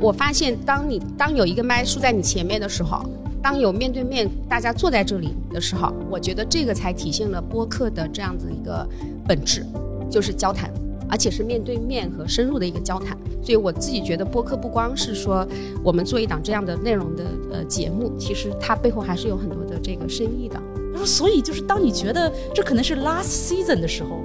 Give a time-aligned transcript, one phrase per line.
[0.00, 3.04] 我发现当你当有一个麦竖在你前面的时候，
[3.42, 8.86] 当有面对面大家坐在这里的时候，我觉得这个才体现了播客的这样子一个
[9.26, 9.64] 本质，
[10.10, 10.70] 就是交谈，
[11.08, 13.16] 而且是面对面和深入的一个交谈。
[13.42, 15.44] 所以我自己觉得播客不光是说
[15.82, 20.54] 我们做一档这样的内容的呃节目，其实它背后还是有很多的这个深意的。
[20.92, 24.22] 他说，所以就是当你觉得这可能是 last season 的时候，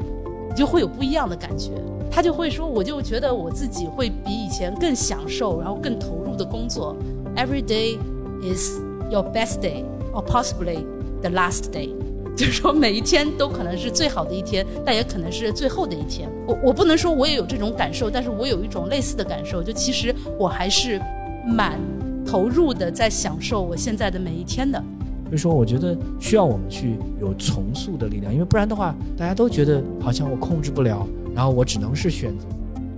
[0.49, 1.71] 你就会有不一样的感觉。
[2.17, 6.97] 他就会说，我就觉得我自己会比以前更享受，然后更投入的工作。
[7.35, 7.99] Every day
[8.41, 8.79] is
[9.11, 10.79] your best day, or possibly
[11.21, 11.91] the last day。
[12.35, 16.27] 就是说，每一天都可能是最好的一天，但也可能是最后的一天。
[16.47, 20.99] 我我不能说我也有这种感受，但是我有一种类似的感受，就其实我还是
[21.45, 21.79] 蛮
[22.25, 24.83] 投入的，在享受我现在的每一天的。
[25.25, 31.05] 所以说，我觉得需要我们去有重塑的力量，因为不然的话，大家都觉得好像我控制不了，
[31.37, 32.47] 然后我只能是选择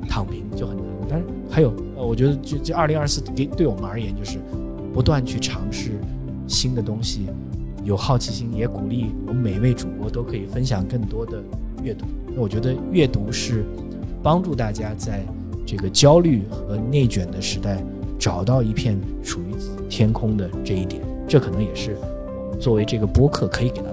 [0.07, 0.85] 躺平，就很难。
[1.09, 4.37] 但是还有，呃，我觉得就就二零二四给对我们而言，就是
[4.93, 5.99] 不断去尝试
[6.47, 7.27] 新的东西，
[7.83, 11.43] 有好奇心，也鼓励我们每一位主播都可以分享更多的
[11.83, 12.05] 阅读。
[12.33, 13.65] 那我觉得阅读是
[14.23, 15.21] 帮助大家在
[15.65, 17.83] 这个焦虑和内卷的时代，
[18.17, 19.53] 找到一片属于
[19.89, 21.01] 天空的这一点。
[21.27, 21.97] 这可能也是。
[22.57, 23.91] 作为这个播客可以给到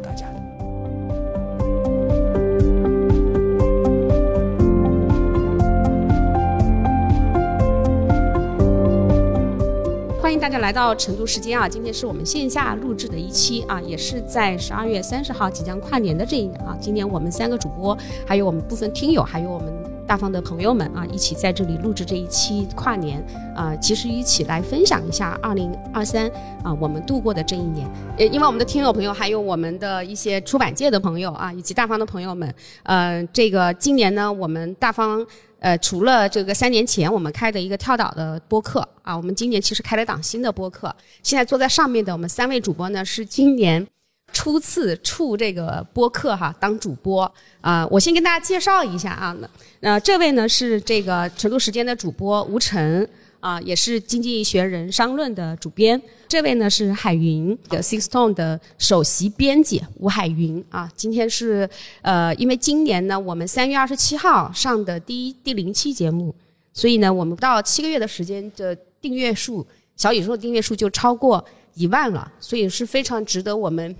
[10.66, 11.68] 来到成都时间啊！
[11.68, 16.76] 今天是我们线下录制的一期啊，也是在十二月三十号即将跨年的这一年啊。
[16.80, 19.72] 今年我们三个主播，还有我们部分听友，还有我们。
[20.08, 26.28] 大方的朋友们啊，一起在这里录制这一期跨年啊，其实一起来分享一下二零二三
[26.64, 27.88] 啊，我们度过的这一年。
[28.18, 32.52] 呃，因为我们的听友朋友，还有我们的一些出版界的朋友啊，以及大方的朋友们，
[32.82, 35.24] 呃，这个今年呢，我们大方
[35.58, 40.94] 呃，除了这个三年前我们开的一个跳岛的播客啊，我们今年其实开了档新的播客。
[41.22, 43.86] 现在坐在上面的我们三位主播呢，是今年。
[44.32, 49.34] 初次触这个播客哈，当主播啊，我先跟大家介绍一下啊，
[49.80, 53.08] 那这位呢是这个成都时间的主播吴晨
[53.40, 56.00] 啊，也是经济学人商论的主编。
[56.28, 60.90] 这位呢是海云的 Six Tone 的首席编辑吴海云啊。
[60.96, 61.68] 今天是
[62.02, 66.34] 呃，因为今年呢我们三月二十七号上的第一第零期节目，
[66.72, 69.66] 所以呢我们不到七个月的时间的订阅数，
[69.96, 73.94] 小宇宙的订阅数就超过一万了，所以是非常值得我们。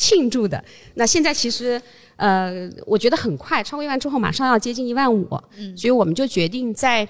[0.00, 0.64] 庆祝的
[0.94, 1.82] 那现在其实，
[2.14, 7.04] 呃，我觉得很快超过一万之后，马上要接近一万五，嗯，所以我们就决定在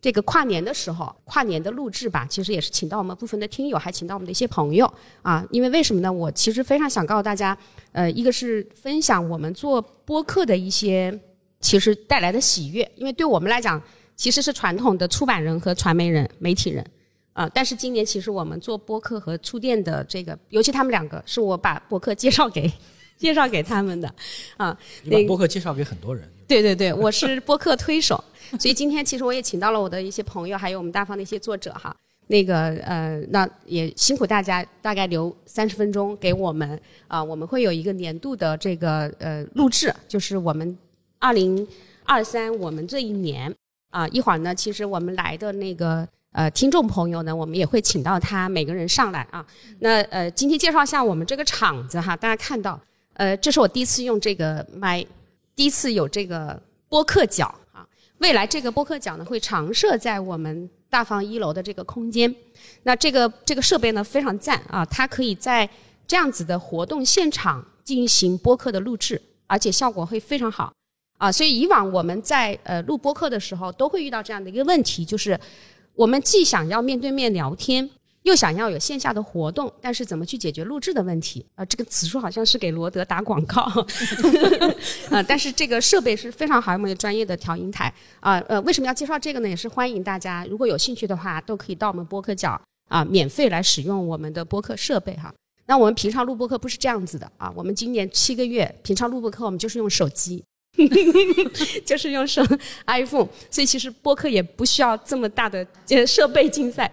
[0.00, 4.90] 这个跨年的时候，跨年的录制吧，其实也是请到我们部分的听友，还请到我们的一些朋友
[5.22, 6.12] 啊，因为为什么呢？
[6.12, 7.56] 我其实非常想告诉大家，
[7.92, 11.18] 呃，一个是分享我们做播客的一些
[11.60, 13.82] 其实带来的喜悦，因为对我们来讲，
[14.16, 16.84] 其实是传统的出版人和传媒人、媒体人。
[17.32, 17.48] 啊！
[17.54, 22.70] 但是今年其实我们做播客和触电的这个，尤其他们两个是我把播客介绍给
[23.16, 24.12] 介绍给他们的，
[24.56, 26.28] 啊，你把播客介绍给很多人。
[26.48, 28.22] 对对对，我是播客推手，
[28.58, 31.94] 所以今天其实我也请到了我的一些朋友，还有我们大方的一些作者哈。
[32.26, 40.78] 那个呃，那也辛苦大家，大概留三十分钟给我们啊，我们会有一个年度的这个呃录制，就是我们
[41.18, 41.66] 二零
[42.04, 43.54] 二三我们这一年
[43.90, 46.08] 啊，一会儿呢，其实我们来的那个。
[46.32, 49.44] 呃，听众朋友呢，我们也会请到他每个人上来啊。
[49.80, 52.80] 那呃，今天介绍一下我们这个场子哈，大家看到，
[53.14, 55.04] 呃，这是我第一次用这个麦，
[55.56, 57.52] 第一次有这个播客角。
[58.20, 62.34] 未来这个播客奖呢，会常设在我们大方一楼的这个空间。
[62.84, 65.68] 那这个这个设备呢，非常赞啊，它可以在
[66.06, 70.72] 这样子的活动现场进行播客的录制，而且效果会非常好
[71.18, 71.30] 啊。
[71.30, 75.38] 所以以往我们在呃录播客的时候，都会遇到这样的一个问题，就是。
[75.96, 77.90] 我们既想要面对面聊天，
[78.22, 81.44] 又想要有线下的活动，但是怎么去解决录制的问题？
[81.54, 83.62] 啊，这个此处好像是给罗德打广告，
[85.10, 88.38] 啊，但是这个设备是非常好，我们专业的调音台啊。
[88.48, 89.48] 呃，为什么要介绍这个呢？
[89.48, 95.32] 也是欢迎大家，如果有兴趣的话，都可以到我们播客角啊，免费来使用我们的播客设备哈。
[95.66, 100.44] 那我们平常录播客不是这样子的啊，我们今年七个月平常录播课，我们就是用手机。
[101.84, 102.42] 就是用手
[102.86, 105.66] iPhone，所以其实播客也不需要这么大的
[106.06, 106.90] 设备竞赛，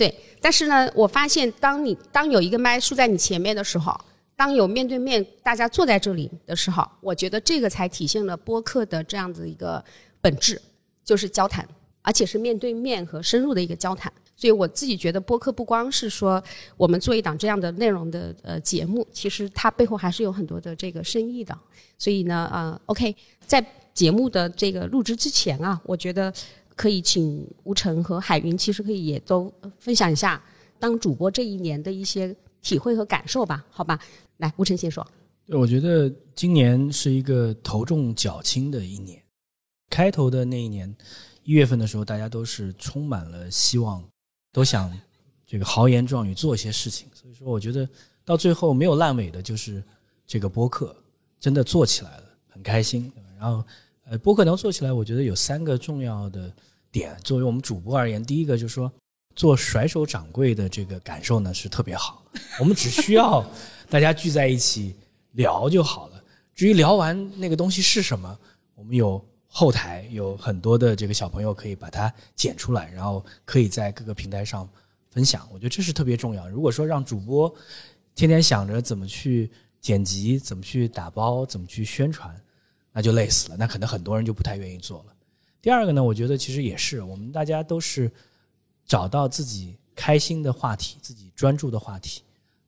[0.00, 0.14] 对。
[0.40, 3.94] 但是呢，我发现当你当有一个麦竖在你前面的时候，
[4.34, 9.84] 当有面对面大家坐在这里的时候，我觉得这个才体现了播客的这样子一个
[10.22, 10.58] 本质，
[11.04, 11.68] 就是交谈，
[12.00, 14.10] 而且是面对面和深入的一个交谈。
[14.34, 16.42] 所以我自己觉得播客不光是说
[16.78, 21.54] 我们做一档这样的内容的呃节目，其实它背后还是有很多的这个深意的。
[21.98, 23.14] 所以呢，呃，OK，
[23.44, 23.62] 在
[23.92, 26.32] 节目的这个录制之前啊，我觉得
[26.80, 30.42] 可以请吴晨和海云，其实可以也都分享一下
[30.78, 34.00] 当主播这一年的一些体会和感受吧，好吧？
[34.38, 35.06] 来，吴晨先说。
[35.44, 39.22] 对，我觉得今年是一个头重脚轻的一年。
[39.90, 40.96] 开头的那一年，
[41.42, 44.02] 一月份的时候，大家都是充满了希望，
[44.50, 44.90] 都想
[45.46, 47.06] 这个豪言壮语做一些事情。
[47.12, 47.86] 所以说，我觉得
[48.24, 49.84] 到最后没有烂尾的，就是
[50.26, 50.96] 这个播客
[51.38, 53.12] 真的做起来了，很开心。
[53.38, 53.62] 然后，
[54.10, 56.52] 呃，播客能做起来，我觉得有三个重要的
[56.90, 57.16] 点。
[57.22, 58.92] 作为我们主播而言，第一个就是说，
[59.36, 62.20] 做甩手掌柜的这个感受呢是特别好。
[62.58, 63.48] 我们只需要
[63.88, 64.96] 大家聚在一起
[65.34, 66.20] 聊就好了。
[66.56, 68.36] 至于聊完那个东西是什么，
[68.74, 69.24] 我们有。
[69.52, 74.68] 后台有很多的这个小朋友可以把它剪出来，然后可以在各个平台上
[75.10, 75.44] 分享。
[75.52, 76.48] 我觉得这是特别重要。
[76.48, 77.52] 如果说让主播
[78.14, 82.32] 天天想着怎么去剪辑、怎么去打包、怎么去宣传，
[82.92, 83.56] 那就累死了。
[83.58, 85.14] 那可能很多人就不太愿意做了。
[85.62, 88.10] 第二个呢，我觉得其实也是，我们大家都是
[88.86, 92.22] 找到自己开心的话题、自己专注的话题。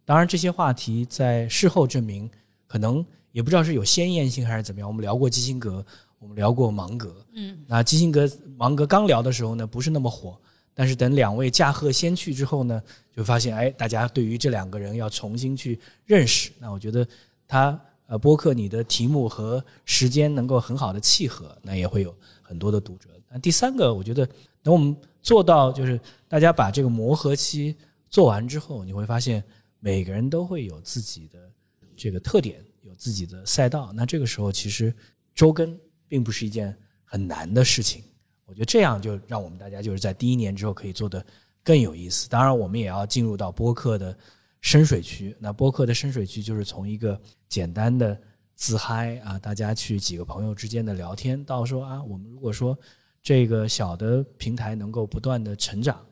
[0.04, 2.30] 当然，这些话题在事后证明，
[2.66, 4.88] 可能也不知道是有先验性还是怎么样。
[4.88, 5.84] 我们聊过基辛格。
[6.18, 10.40] 我们聊过芒格，嗯，那基辛格、芒格刚聊的时候呢，不是那么火，
[10.72, 12.80] 但是等两位驾鹤仙去之后呢，
[13.12, 16.52] 就发现，哎，大家对于这两个人要重新去认识。
[16.60, 17.04] 那我觉得
[17.48, 17.76] 他
[18.12, 23.08] 呃，播客你的题目和时间能够很好的契合，那也会有很多的读者。
[23.30, 24.28] 那第三个，我觉得
[24.62, 25.98] 等我们做到，就是
[26.28, 27.74] 大家把这个磨合期
[28.10, 29.42] 做完之后，你会发现
[29.80, 31.50] 每个人都会有自己的
[31.96, 33.90] 这个特点，有自己的赛道。
[33.94, 34.94] 那这个时候，其实
[35.34, 35.74] 周更。
[36.12, 38.04] 并不是一件很难的事情，
[38.44, 41.24] 我觉得这样就让我们大家就是在第一年之后可以做的
[41.64, 42.28] 更有意思。
[42.28, 44.14] 当然，我们也要进入到播客的
[44.62, 45.36] 深水区。
[45.38, 48.18] 那播客的深水区就是从一个简单的
[48.54, 52.76] 自嗨啊，大家去几个朋友之间的聊天，到说啊，我们如果说
[53.22, 56.02] 这个小的平台能够不断的成长，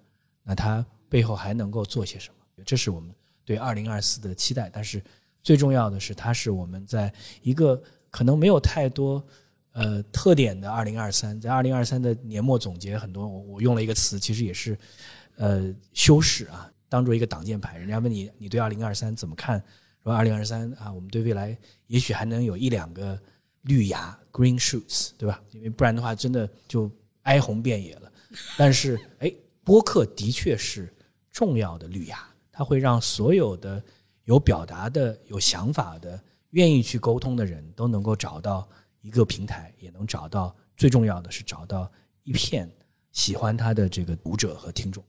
[0.43, 2.63] 那它背后还能够做些什么？
[2.67, 3.11] 这是我们
[3.43, 4.69] 对二零二四的期待。
[4.71, 5.03] 但是
[5.41, 7.11] 最重要的是，它是我们在
[7.41, 9.25] 一个可能没有太多。
[9.73, 14.77] 呃，特点的二零二三，在二零二三的年末总结很多，我我用了一个词，其实也是，
[15.37, 17.79] 呃，修饰啊，当做一个挡箭牌。
[17.79, 19.65] 人家问你，你对二零二三怎么看？
[20.03, 21.57] 说二零二三啊，我们对未来
[21.87, 23.19] 也许还能有一两个
[23.63, 25.43] 绿芽 （green shoots），对吧？
[25.53, 26.91] 因为不然的话，真的就
[27.23, 28.13] 哀鸿遍野了。
[28.59, 29.33] 但是，哎，
[29.65, 30.93] 播客的确是
[31.31, 33.83] 重要的绿芽，它会让所有的
[34.25, 38.69] 有表达的、有想法的、愿意去沟通的人都能够找到。
[39.03, 41.91] 一个平台也能找到，最重要的是找到
[42.23, 42.71] 一片
[43.13, 45.03] 喜欢他的这个读者和听众。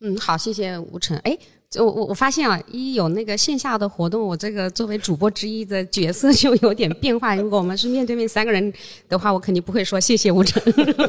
[0.00, 1.18] 嗯，好，谢谢吴晨。
[1.24, 1.38] 哎。
[1.68, 7.34] 就我我发现啊，一有那个线下的活动，我这个作为主播之一的角色就有点变化。
[7.34, 8.72] 如果我们是面对面三个人
[9.08, 10.62] 的话，我肯定不会说谢谢吴晨。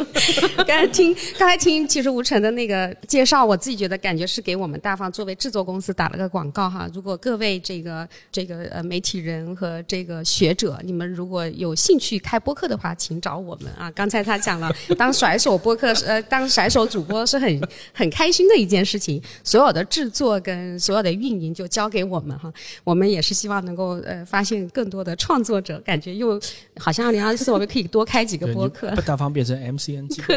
[0.66, 6.90] 刚才听刚才听，其实吴晨的那个介绍，我自己觉得感觉是给我们大方作为制作公司打了个广告哈。
[6.92, 13.92] 如果各位这个这个呃媒体人和这个学者，你们如果有兴趣开播客的话，请找我们啊。
[13.92, 20.42] 刚才他讲了，当甩手播客呃当甩手主播是很很开心的一件事情，所有的制作。
[20.48, 22.52] 跟所有的运营就交给我们哈，
[22.84, 26.40] 我们也是希望能够呃发现更多的创作者，感觉又
[26.78, 30.34] 好像二零二四我们可以多开几个播客，不大方变成 MCN 机构。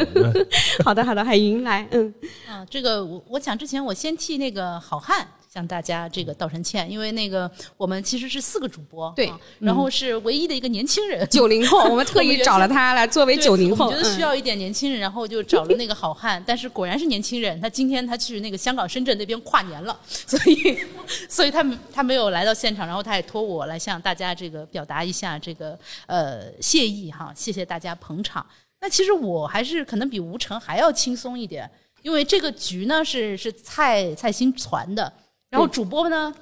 [0.83, 2.13] 好的好的，海云来，嗯
[2.47, 5.27] 啊，这个我我想之前我先替那个好汉。
[5.51, 9.29] 向大家这个道声歉，因为那个我们其实是四个主播，对，
[9.59, 20.77] 然后是唯一的一个年轻人，九零后， 我们特意找了他来作为九零后，我觉得需要一点年轻人，然后就找了那个好汉，但是果然是年轻人，他今天他去那个香港、深圳那边跨年了，所以，
[21.27, 28.45] 所以他他没有来到现场，然后他也托我来向大家这个表达一下这个呃谢意哈，谢谢大家捧场。
[28.79, 31.69] 那其实我还是可能比吴成还要轻松一点，
[32.03, 35.11] 因为这个局呢是是蔡蔡兴传的。
[35.51, 36.33] 然后主播呢，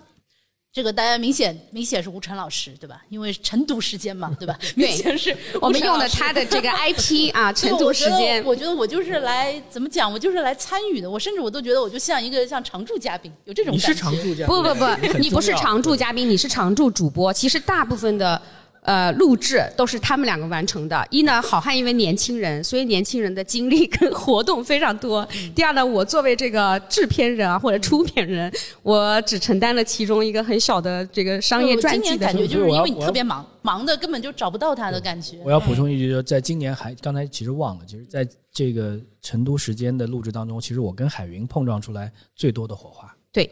[0.71, 3.01] 这个大家明显明显是吴晨老师对吧？
[3.09, 4.57] 因为晨读时间嘛， 对吧？
[4.75, 8.41] 明显是我们用了他的这个 IP 啊，晨读时间。
[8.45, 10.09] 我觉得我就是来怎么讲？
[10.13, 11.09] 我就是来参与的。
[11.09, 13.73] 我甚至我都觉得我就像一个像常驻嘉宾，有这种。
[13.73, 14.47] 你是常驻嘉宾？
[14.47, 17.33] 不不不，你不是常驻嘉宾，你是常驻主播。
[17.33, 18.41] 其实大部分的。
[18.89, 21.07] 呃，录制都是他们两个完成的。
[21.11, 25.23] 一呢，好汉因为年轻人，所以年轻人的精力跟活动非常多。
[25.53, 32.25] 第二呢，我作为这个制片人啊或者出品人，我只承担了其中一个很小的这个商业传记的。
[32.25, 35.37] 感觉就是因为你特别忙，忙的根本就找不到他的感觉。
[35.45, 43.15] 我要补充一句，就在今年还刚才其实忘了，其实在这个成都时间的录制当中，其实我跟海云碰撞出来最多的火花。
[43.31, 43.47] 对，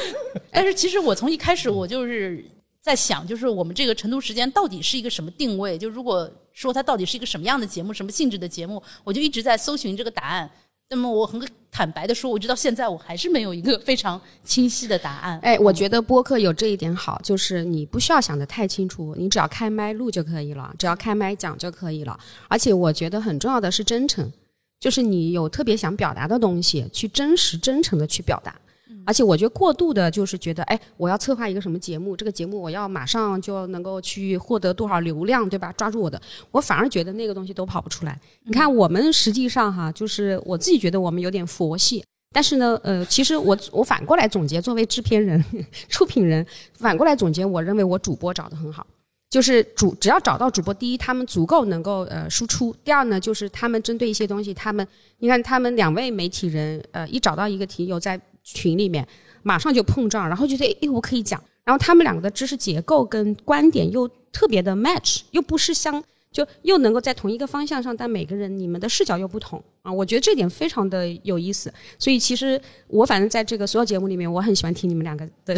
[0.50, 2.42] 但是其实我从一开始我就是。
[2.88, 5.76] 在想，就是我们这个成都时间到底是一个什么定位？
[5.76, 10.50] 就如果说它到底是一个什么样的节目，什么性质的节目，我就一直在搜寻这个答案。
[10.88, 11.38] 那么我很
[11.70, 15.38] 坦白的说，我直到现在我还是没有一个非常清晰的答案。
[15.40, 22.18] 哎，我觉得播客有这一点好，就是你不需要想得太清楚，你只要开麦录就可以了，只要开麦讲就可以了。
[22.48, 24.32] 而且我觉得很重要的是真诚，
[24.80, 28.58] 就是你有特别想表达的东西，去真实真诚的去表达。
[29.08, 35.72] 而且我觉得过度的就是觉得，哎，我要策划一个什么节目，这个节目我要马上就能够去获得多少流量，对吧？
[35.72, 38.20] 抓住我的，我反而觉得那个东西都跑不出来。
[38.44, 45.42] 你看，我们实际上哈，就是我自己觉得我们有点佛系，但是呢，呃，其实我我反过来总结，作为制片人、
[45.88, 48.86] 出品人，反过来总结，我认为我主播找的很好。
[49.30, 54.86] 就是主只要找到主播，第一他们足够能够呃输出，第二呢就是他们针对一些东西，他们
[55.18, 58.18] 你看他们两位媒体人呃一找到一个题有在
[58.54, 59.06] 群里面
[59.42, 71.72] 马上就碰撞，然后觉得诶我可以讲，然后他们两个的知识结构跟观点又特别的 match，又不是相就又能够在同一个方向上，但每个人你们的视角又不同啊，我觉得这点非常的有意思。
[71.98, 75.54] 所以其实我反正在这个所有节目里面，我很喜欢听你们两个的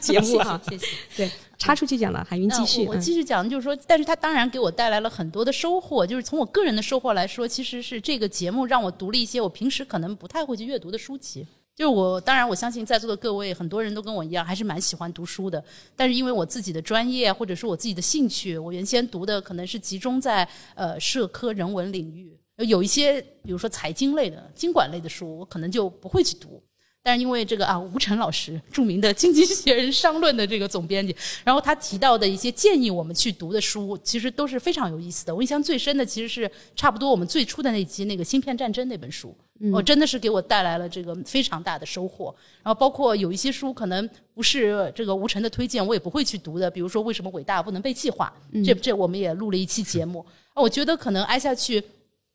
[0.00, 0.60] 节目哈。
[0.68, 0.86] 谢谢。
[1.16, 2.84] 对，插出去讲了，海云继续。
[2.86, 6.04] 我继续讲，就是说，但是他当然给我带来了很多的收获。
[6.04, 11.46] 就是从我个人的收获来说，其实是这个节目让我读了一些我平时可能不太会去阅读的书籍。
[11.76, 15.62] 就是我，当然我相信在座的各位很多人都跟我一样，还是蛮喜欢读书的。
[15.96, 26.62] 但是因为我自己的专业或者是我自己的兴趣，我原先读的可能是集中在呃社科人文领域，有一些比如说财经类的、经管类的书，我可能就不会去读。
[27.02, 35.34] 但是因为这个啊，吴晨老师，著名的《经济学人》商论的这个总编辑，然后他提到的一些建议我们去读的书，其实都是非常有意思的。
[35.34, 39.34] 我印象最深的其实是差不多我们最初的那期那个《芯片战争》那本书，
[39.72, 42.34] 我真的是给我带来了这个非常大的收获。
[42.62, 48.32] 然后包括有一些书可能不是这个吴晨的推荐，我也不会去读的，比如说《为什么伟大不能被计划》，
[48.64, 50.24] 这这我们也录了一期节目。
[50.54, 51.82] 我觉得可能挨下去。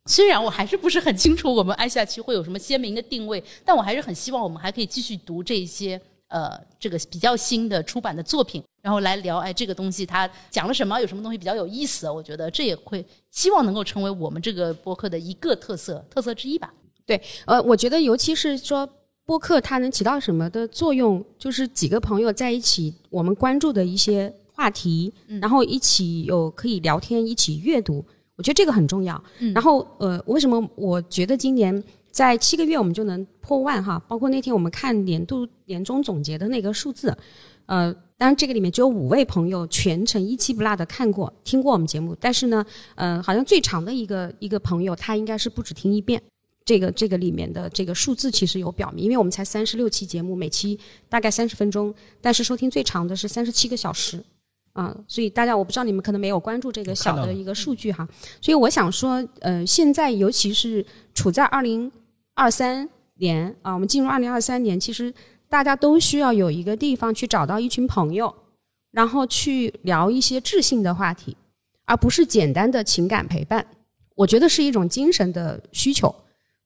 [0.07, 12.07] 虽然我还是不是很清楚我们挨下去会有什么鲜明的定位，但我还是很希望我们还可以继续读这些呃这个比较新的出版的作品，然后来聊哎这个东西它讲了什么，有什么东西比较有意思。
[12.07, 16.71] 我觉得这也会希望能够成为我们这个播客的一个特色特色之一吧。
[17.05, 18.87] 对，呃，我觉得尤其是说
[19.25, 28.03] 播客它能起到什么的作用，就是几个朋友在一起，我们关注的一些话题，然后一起有可以聊天，一起阅读。
[28.37, 29.23] 我觉得这个很重要。
[29.53, 33.97] 然后，呃，为什么我觉得今年在七个月我们就能破万哈？
[34.07, 37.15] 包括那天我们看年度年终总结的那个数字，
[37.65, 42.15] 呃，当然这个里面只有五位朋友全程一期不落的看过、听过我们节目。
[42.19, 46.21] 但是呢，呃，好像最长的一个一个朋友，他应该是不止听一遍。
[46.65, 54.21] 这个这个里面的这个数字其实有表明，因为我们才三十六期节目，每期大概三十分钟，但是收听最长的是三十七个小时。
[54.73, 58.05] 啊，所以大家我不知道你们可能没有关注这个小的一个数据哈，
[58.41, 61.89] 所以我想说，呃，现在尤其是处在二零
[62.33, 65.13] 二三年啊，我们进入二零二三年，其实
[65.47, 68.35] 大家都需要有一个地方去找到一群朋友，
[68.91, 71.37] 然后去聊一些智性的话题，
[71.85, 73.65] 而不是简单的情感陪伴。
[74.13, 76.13] 我觉得是一种精神的需求。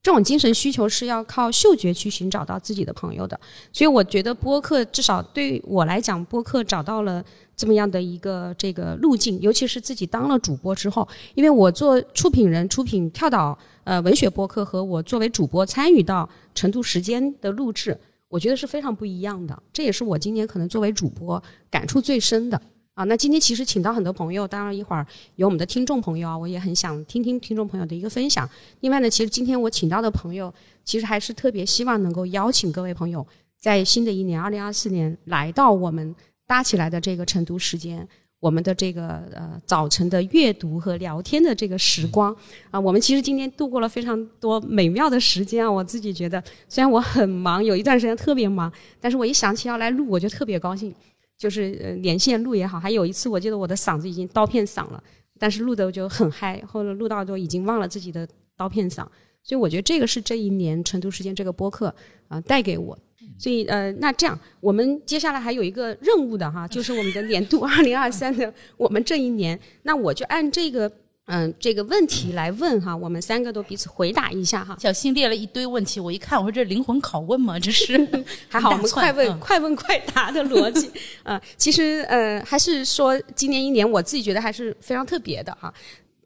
[0.01, 3.37] 这种精神需求是要靠嗅觉去寻找到自己的朋友的，
[3.71, 19.61] 所以我觉得播客至少对我来讲，播客找到了这么样的一个这个路径，尤其是自己当了主播之后，因为我做出品人、出品跳岛呃文学播客和我作为主播参与到成都时间的录制，我觉得是非常不一样的。
[19.73, 22.59] 这也是我今年可能作为主播感触最深的。
[22.99, 28.47] 啊，那今天其实请到很多朋友，当然一会儿有我们的听众朋友啊，我也很想听听听众朋友的一个分享。
[28.81, 30.53] 另外呢，其实今天我请到的朋友，
[30.83, 33.25] 其实还是特别希望能够邀请各位朋友，
[33.57, 36.13] 在新的一年二零二四年来到我们
[36.45, 38.05] 搭起来的这个成都时间，
[38.41, 42.35] 我们的这个呃早晨的阅读和聊天的这个时光
[42.69, 45.71] 啊，我们其实今天度过了非常多美妙的时间啊。
[45.71, 50.93] 我自己觉得，虽然我很忙，有一段时间特别忙，但是我一想起要来录，我就特别高兴。
[51.39, 55.01] 就是呃连线录也好，还有一次我记得我的嗓子已经刀片嗓了，
[55.39, 58.27] 但是录的就很嗨，后来录到都已经忘了自己的
[58.57, 59.07] 刀片嗓，
[59.41, 61.95] 所以我觉得这个是这一年成都时间这个播客
[62.27, 62.95] 啊带给我，
[63.37, 70.91] 所以呃那这样我们接下来还有一个任务的哈，就是我们的年度 二零二三的我们这一年，那我就按这个。
[71.31, 74.75] 嗯，这个问题来问哈，我们三个都彼此回答一下哈。
[74.79, 77.59] 小新列了一堆问题，我一看，我说这灵魂拷问吗？
[77.59, 80.89] 这是 还好，我们快问快问快答的逻辑
[81.21, 81.39] 啊。
[81.55, 85.71] 其实呃，还是说今年一年，我自己觉得还是非常特别的哈。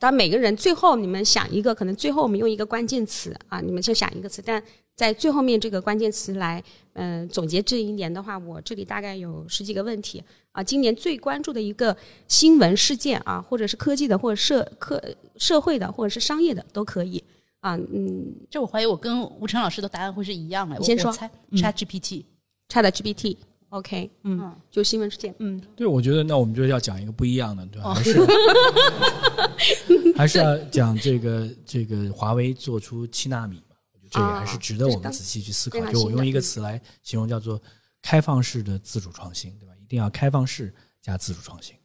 [0.03, 4.61] 当然每个人最后你们想一个，可能最后我们用一个关键词啊，你们就想一个词，但
[4.97, 10.61] 在最后面这个关键词来，嗯、总结这一年的话，我这里大概有十几个问题啊。
[10.61, 11.95] 今年最关注的一个
[12.27, 15.01] 新闻事件啊，或者是科技的，或者社科
[15.37, 17.23] 社会的，或者是商业的都可以
[17.61, 17.77] 啊。
[17.77, 20.77] 嗯这我怀疑我跟吴晨老师的答案会是一样的。
[20.79, 22.25] 你先说我我猜 Chat GPT。
[22.67, 23.37] ，Chat GPT。
[23.73, 27.93] OK，嗯，嗯就新闻事件，嗯，对，我觉得那我们就要讲一个不一样的，对吧？
[27.95, 28.19] 还是
[30.15, 33.75] 还是要讲这个这个华为做出七纳米嘛？
[33.93, 37.59] 我觉得这个还是值得我们仔细去思考就我用一个词来形容，叫做
[38.01, 39.73] 开放式的自主创新，对吧？
[39.81, 41.75] 一定要开放式加自主创新。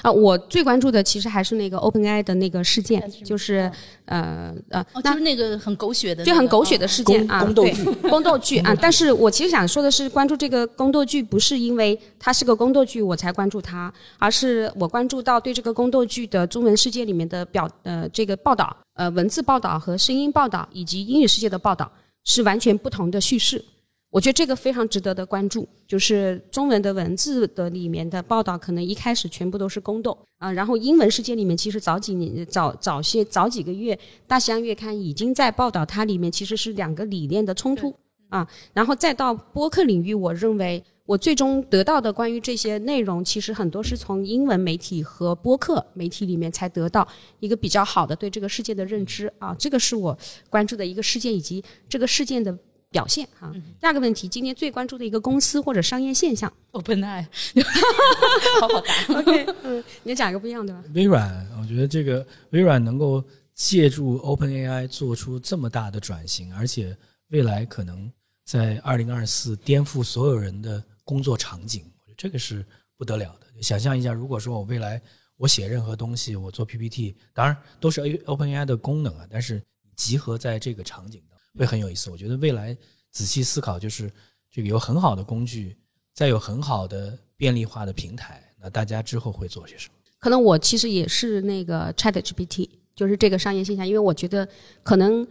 [0.00, 3.70] 啊，我最关注的其实还是那个 OpenAI 的那个事件，就是
[4.06, 8.74] 呃呃，哦，就是那个很狗血的那个，就很狗血的事件啊，对宫斗剧宫斗剧啊。
[8.80, 21.90] 但是我其实想说的是，关注这个宫斗剧不是因为它是个宫斗剧我才关注它，而是我关注到对这个宫斗剧的中文世界里面的表呃这个报道，呃文字报道和声音报道以及英语世界的报道
[22.24, 23.62] 是完全不同的叙事。
[24.12, 37.94] 我觉得这个非常值得的关注，就是中文的文字的里面的报道，可能一开始全部都是宫斗啊，然后英文世界里面其实早几年、早早些、早几个月，《大西洋月刊》已经在报道它里面其实是两个理念的冲突
[38.28, 47.08] 啊，然后再到播客领域，我认为我最终得到的关于这些内容，其实很多是从英文媒体和播客媒体里面才得到
[47.40, 50.14] 一个比较好的对这个世界的认知啊，这个是我
[50.50, 52.54] 关注的一个事件以及这个事件的
[52.92, 57.26] 表现哈、第二个问题，今天最关注的一个公司或者商业现象 OpenAI，
[58.60, 59.18] 好好答。
[59.18, 60.84] ，OK，嗯，你讲一个不一样的吧？
[60.94, 66.96] 微软，我觉得这个微软能够借助 OpenAI 做出这么大的转型，而且
[67.30, 68.12] 未来可能
[68.44, 72.64] 在二零二四颠覆所有人的工作场景，我觉得这个是
[72.98, 73.62] 不得了的。
[73.62, 75.00] 想象一下，如果说我未来
[75.38, 79.62] 我写任何东西，我做 PPT，当然都是 A OpenAI 的功能啊，但是
[79.96, 82.10] 集合在这个场景的会很有意思。
[82.10, 82.76] 我觉得未来
[83.10, 84.10] 仔细思考，就是
[84.50, 85.76] 这个有很好的工具，
[86.14, 89.94] 再有很好的便利化的平台，那大家之后会做些什么？
[90.18, 94.48] 可能我其实也是那个 Chat GPT，就是这个商业现象，因为我觉得
[94.82, 95.26] 可能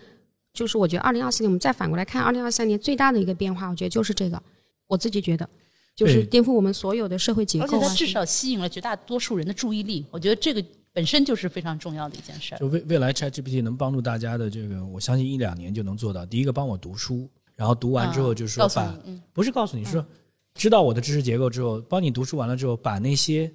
[0.53, 4.41] 就是我觉得二零二四年我们再反过来看二零二三年最大的一个变化，我觉得就是这个，
[4.87, 5.49] 我自己觉得
[5.95, 7.87] 就是颠覆我们所有的社会结构而且。
[7.87, 12.57] 它至少吸引了绝大多数人的注意力，我觉得这个本身就是非常重要的一件事儿。
[12.57, 16.25] 就未未来 ChatGPT 能帮助大家的这个，我相信一两年就能做到。
[16.25, 18.93] 第一个，帮我读书，然后读完之后就是说把，
[19.33, 20.05] 不是告诉你是说，
[20.53, 23.51] 知道我的知识结构之后，帮你读书完了之后，把那些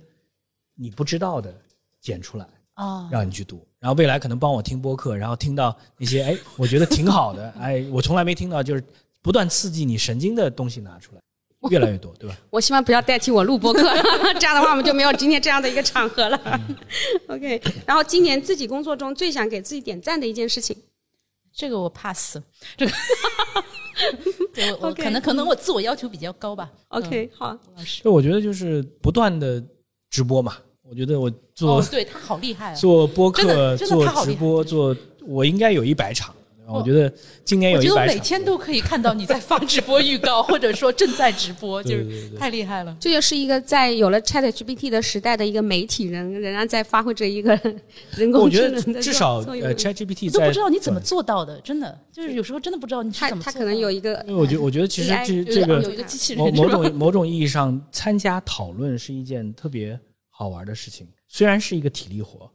[0.75, 1.55] 你不知道的
[2.01, 3.67] 剪出来，啊，让你去读。
[3.79, 8.83] 然后未来可能帮我听播客，然后听到那些哎，我觉得挺好的，哎，我从来没听到，就是
[9.21, 11.21] 不断刺激你神经的东西拿出来，
[11.71, 12.37] 越来越多，对吧？
[12.51, 13.83] 我希望不要代替我录播客，
[14.39, 16.61] 这样的话我们就没有今天这样的一个场合了。
[17.29, 20.77] OK，然后今年自己工作中最想给自己点赞的一件事情，
[21.55, 22.39] 这个我 pass，
[22.77, 22.93] 这个，
[24.55, 26.71] 对我我 OK，可能可能我自我要求比较高吧。
[26.89, 29.63] OK，、好，嗯，老师，就我觉得就是不断的
[30.11, 30.57] 直播嘛，
[30.89, 32.75] 我觉得我做、哦，对他好厉害啊！
[32.75, 34.95] 做播客做直播、做，
[35.27, 36.36] 我应该有一百场。
[36.69, 37.13] 我觉得
[37.45, 42.97] 今年有我觉得每天都可以看到你在发直播预告，或者说正在直播，就是太厉害了。
[43.01, 47.55] 这就是一个在有了 Chat GPT 的时代的一个媒体人，仍然在发挥着一个
[48.17, 53.59] 人工我觉得智能的至少呃，ChatGPT 我都不知道你怎么做到的，真的就是有时候真的不知道你是他怎么做到的。
[53.59, 59.99] 他可能有一个，因为我觉得我觉得其实这有这个有一个机器人某某种某种意义上参加讨论是一件特别
[60.31, 62.51] 好玩的事情，虽然是一个体力活，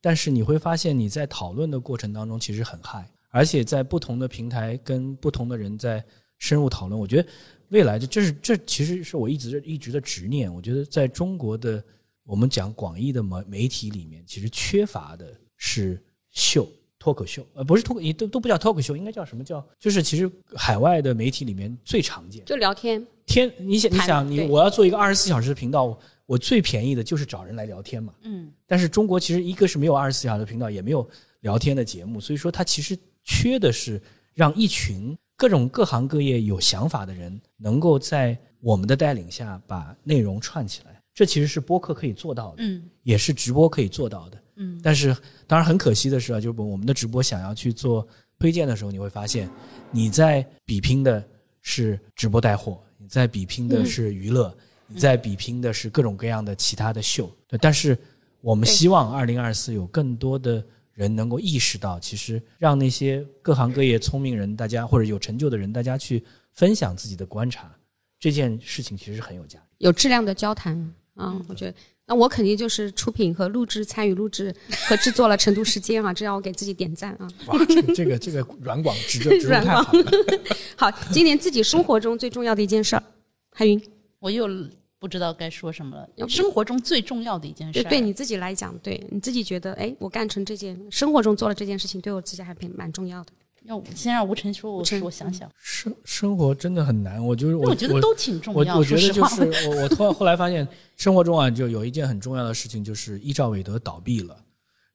[0.00, 6.04] 但是你会发现你在讨论的过程当中其实很嗨，而且在不同的平台跟不同的人在
[6.38, 6.96] 深入讨论。
[6.96, 7.28] 我觉得
[7.70, 10.54] 未来就这是这其实是我一直一直的执念。
[10.54, 11.82] 我觉得在中国的
[12.22, 16.68] 我们讲广义的媒媒体里面，其实缺乏的是秀。
[16.98, 19.60] 脱口秀，呃，不是脱口，也都都不叫脱口秀，应该叫什么叫？
[19.76, 28.14] 就是其实海外的媒体里面最常见，就聊天，天，你想，你想，你我要做一个二十四小时的频道，我我最便宜的就是找人来聊天嘛。
[28.22, 31.04] 嗯，但是中国其实一个是没有二十四小时的频道，也没有
[31.40, 34.00] 聊天的节目，所以说它其实缺的是
[34.34, 41.00] 让一群各种各行各业有想法的人，能够在我们的带领下把内容串起来。
[41.14, 44.38] 这其实是播客可以做到的，嗯也是直播可以做到的。
[44.56, 45.14] 嗯，但是
[45.46, 48.06] 当然很可惜的是啊，就是我们的直播想要去做
[48.38, 49.50] 推荐的时候，你会发现
[49.90, 51.22] 你在比拼的
[51.60, 54.56] 是直播带货，你在比拼的是娱乐，
[54.86, 57.30] 你在比拼的是各种各样的其他的秀。
[57.46, 57.96] 对，但是
[58.40, 60.64] 我们希望二零二四有更多的
[61.02, 67.70] 人能够意识到，其实让那些各行各业聪明人，大家或者有成就的人，大家去分享自己的观察，
[68.18, 69.64] 这件事情其实是很有价值。
[69.78, 71.74] 有质量的交谈啊，我觉得。
[72.04, 74.52] 那我肯定就是出品和录制、参与录制
[74.88, 77.28] 和制作了《成都时间》啊，这让我给自己点赞啊！
[77.46, 77.56] 哇，
[77.94, 80.10] 这个这个软广植入植入软广太好了。
[80.76, 83.02] 好，今年自己生活中最重要的一件事儿，
[83.52, 83.80] 海云，
[84.18, 84.48] 我又
[85.02, 93.32] 不知道该说什么了生活中最重要的一件事儿，对对你自己来讲，对你自己觉得，哎，我干成这件生活中做了这件事情，对我自己还挺蛮重要的。
[93.64, 98.74] 要先让吴晨说，我我想想，生生活真的很难，我就是我我觉得都挺重要。
[98.74, 104.36] 我我觉说实话，得就是我我突然后来发现，生活中啊，就有一件很重要的事情，就是伊兆韦德倒闭了，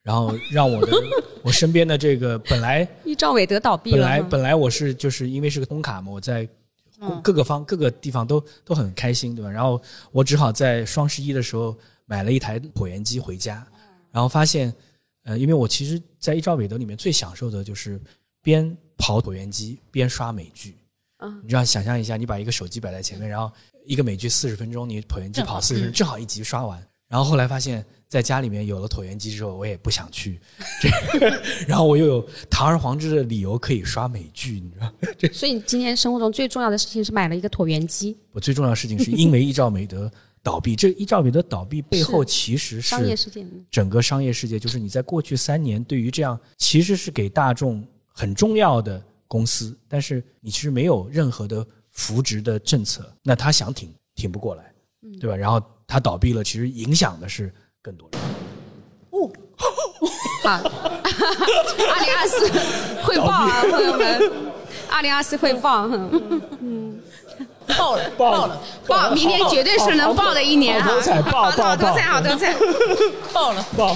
[0.03, 0.97] 然后让我的
[1.43, 6.49] 我身边的这个本来伊兆韦德倒闭本了本，来本来我是就是因为是个通卡嘛，我在嗯
[7.23, 9.51] 各个方各个地方都都很开心，对吧？
[9.51, 9.81] 然后
[10.11, 13.65] 我只好在双十一的时候买了一台椭圆机回家，
[14.11, 14.73] 然后发现，
[15.23, 18.01] 呃，因为我其实，在一兆韦德里面最享受的就是
[18.41, 20.77] 边跑椭圆机边刷美剧。
[21.19, 23.51] 嗯你这样想象一下，你把一个手机摆在前面，然后
[23.85, 26.79] 一个美剧四十分钟，你椭圆机跑四十分钟，正好一集刷完。
[27.07, 30.39] 然后后来发现，在家里面有了椭圆机之后，我也不想去
[30.81, 30.89] 这，
[31.67, 34.93] 然后我又有堂而皇之的理由可以刷美剧，你知道吗？
[35.33, 40.09] 所以你今天生活中最重要的事情是买了一个椭圆机，我最重要的事情是因为伊兆美德
[40.41, 43.45] 倒闭，这伊兆美德倒闭背后其实商业是事件。
[43.45, 54.71] 嗯整个商业世界，就是你在过去三年对于这样其实是给大众很重要的公司，但是你其实没有任何的扶植的政策，那他想挺挺不过来，
[55.19, 55.35] 对吧？
[55.35, 57.53] 然后他倒闭了，其实影响的是
[57.87, 58.19] 更多人。
[60.43, 62.51] 好， 二零二四
[63.01, 64.31] 汇报啊，朋友们，
[64.91, 65.87] 二零二四汇报，
[66.59, 66.99] 嗯
[67.77, 72.53] 爆了，爆了，报，明年绝对是能报的一年哈好多彩，好多彩，好多彩。
[73.31, 73.65] 爆了！
[73.77, 73.95] 报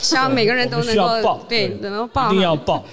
[0.00, 2.40] 希望每个人都能够对对能够报一定。
[2.42, 2.84] 要报。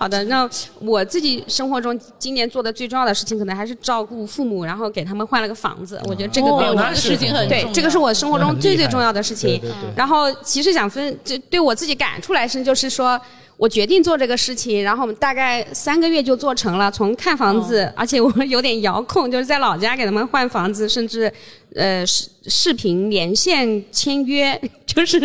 [0.00, 6.00] 好的，那我自己生活中今年做的最重要的事情，可能还是照顾父母，然后给他们换了个房子。
[6.06, 9.60] 我觉得这个对我哦那事情很对这个是我生活中最最重要的事情。
[9.94, 13.20] 然后其实想分，就对我自己感触来说，就是说
[13.58, 16.90] 我决定做这个事情，然后我们大概三个月就做成了。
[16.90, 21.30] 从看房子，而且我有点遥控，就是在老家给他们换房子，甚至
[21.74, 25.20] 呃视视频连线签约， 就是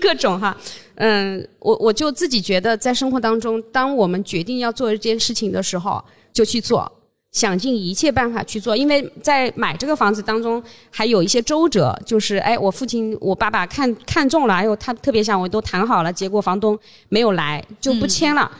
[0.00, 0.56] 各种哈。
[0.96, 6.02] 嗯，我我就自己觉得，在生活当中，当我们决定要做一件事情的时候，
[6.32, 6.90] 就去做，
[7.30, 8.76] 想尽一切办法去做。
[8.76, 16.78] 因为在买这个房子当中，还有一些周折，就是哎，我父亲、我爸爸看看中了，哎呦，他特别想，我都谈好了，结果房东
[17.08, 18.50] 没有来，就不签了，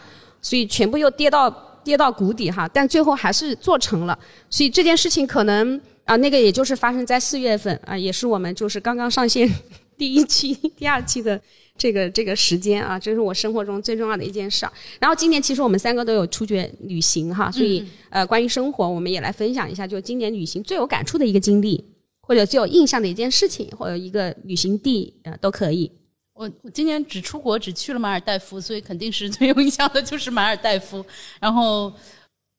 [0.41, 1.51] 所以全部又跌到
[1.85, 2.67] 跌到谷底哈。
[2.67, 4.19] 但最后还是做成了，
[4.49, 9.47] 所以这件事情可能啊，那个也就是发生在四月份啊，也是我们就是刚刚上线
[9.99, 11.39] 第一期、 第二期的。
[11.83, 14.73] 这个这个时间啊，这是我生活中最重要的一件事儿。
[15.01, 21.85] 然后今年其实我们三个都有出去旅行哈，所以、呃，关于生活，我们也来分享一下，就今年旅行最有感触的一个经历，
[22.21, 25.91] 或者最有印象的一件事情，或者一个旅行地，呃，都可以。
[26.35, 31.05] 我我今年只出国，只去了马尔代夫，所以肯定是最有印象的就是马尔代夫。
[31.43, 31.93] 然后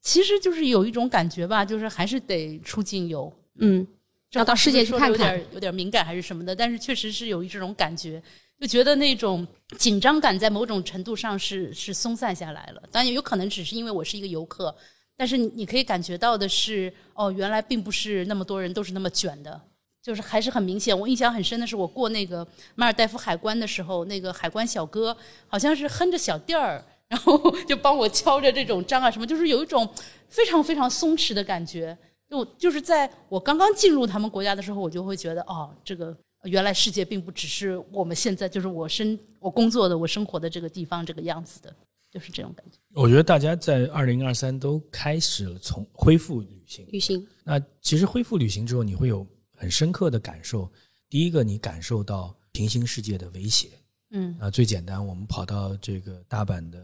[0.02, 3.88] 其实就是有一种感觉吧，就是还是得出境游，嗯，
[4.34, 5.34] 要到世界去看有看。
[5.34, 8.22] 点有点敏感还是什么的，但是确实是有一这种感觉，
[8.64, 9.46] 就觉得那种
[9.78, 12.82] 紧张感在某种程度上是是松散下来了。
[12.90, 14.74] 当然有可能只是因为我是一个游客，
[15.18, 19.60] 但是你你可以感觉到的是，哦，原来并不是那么多人都是那么卷的。
[20.02, 25.14] 就是还是很明显，我印象很深的是，我过那个马尔代夫海关的时候，那个海关小哥
[25.46, 29.86] 好像是哼着小调儿，然后就帮我敲着这种章啊什么，就是有一种
[30.30, 31.98] 非常非常松弛的感觉。
[32.30, 41.74] 就就是在我刚刚进入他们国家的时候，我就会觉得，哦，这个原来世界并不只是我们现在就是我生我工作的我生活的这个地方这个样子的，
[42.12, 42.78] 就是这种感觉。
[42.94, 46.86] 我觉得大家在二零二三都开始了从恢复旅行。
[46.92, 50.70] 旅行，那其实恢复旅行之后，你会有很深刻的感受。
[51.10, 53.70] 第一个，你感受到平行世界的威胁。
[54.12, 56.80] 嗯啊，最简单，我们跑到这个大阪的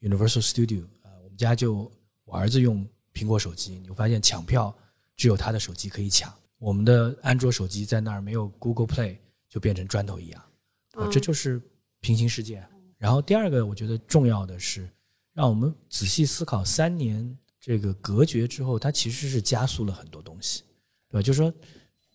[0.00, 1.90] Universal Studio 啊，我们家就
[2.24, 4.72] 我儿子用苹果手机，你会发现抢票
[5.16, 9.16] 只有他的手机可以抢，我们的安卓手机在那儿没有 Google Play
[9.48, 10.44] 就变成砖头一样，
[10.92, 11.62] 啊，这就是
[12.00, 12.64] 平行世界。
[12.96, 14.88] 然后第二个，我觉得重要的是，
[15.32, 20.64] 让我们仔细思考，三年这个隔绝之后，它其实是加速了很多东西，
[21.08, 21.22] 对吧？
[21.22, 21.52] 就是说，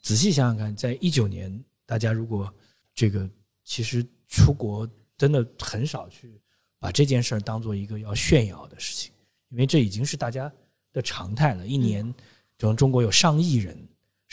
[0.02, 2.54] 仔细想想看，在一九年，大家如果
[2.94, 3.30] 这个
[3.64, 6.38] 其实出国真的很少去
[6.80, 9.14] 把这件事儿当做一个要炫耀的事情，
[9.50, 10.52] 因为这已经是大家
[10.92, 11.66] 的常态了。
[11.66, 12.14] 一年，
[12.60, 13.78] 从中国有上亿人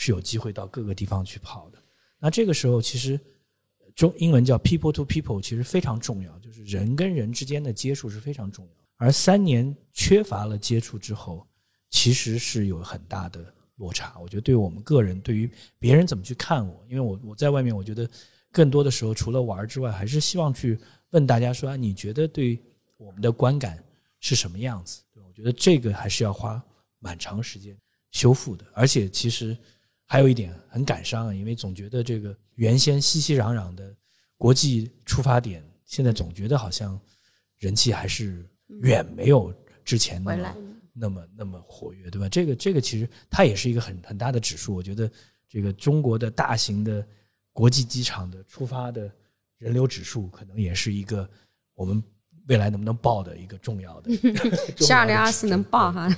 [0.01, 1.77] 是有机会到各个地方去跑的。
[2.17, 3.19] 那这个时候，其实
[3.93, 8.71] 中英文叫 people to people，其实非常重要，就是人跟人之间的接触是非常重要。
[8.97, 11.47] 而三年缺乏了接触之后，
[11.91, 14.17] 其实是有很大的落差。
[14.19, 18.09] 我觉得对于我们个人，对于别人怎么去看我，因为我我在外面，我觉得
[18.51, 20.79] 更多的时候除了玩之外，还是希望去
[21.11, 22.59] 问大家说，你觉得对
[22.97, 23.83] 我们的观感
[24.19, 25.03] 是什么样子？
[25.27, 26.59] 我觉得这个还是要花
[26.97, 27.77] 蛮长时间
[28.11, 29.55] 修复的，而且其实
[30.11, 33.95] 还有一点很感伤啊，因为总觉得这个原先熙熙攘攘的
[34.35, 36.99] 国际出发点，现在总觉得好像
[37.59, 38.45] 人气还是
[38.81, 39.53] 远没有
[39.85, 40.55] 之前那么。
[40.93, 42.27] 那么那么活跃，对吧？
[42.27, 44.75] 这个这个其实它也是一个很很大的指数。
[44.75, 45.09] 我觉得
[45.47, 47.07] 这个中国的大型的
[47.53, 49.09] 国际机场的出发的
[49.57, 51.27] 人流指数，可能也是一个
[51.75, 52.03] 我们
[52.49, 54.11] 未来能不能报的一个重要的。
[54.85, 56.09] 是二零二四能报哈，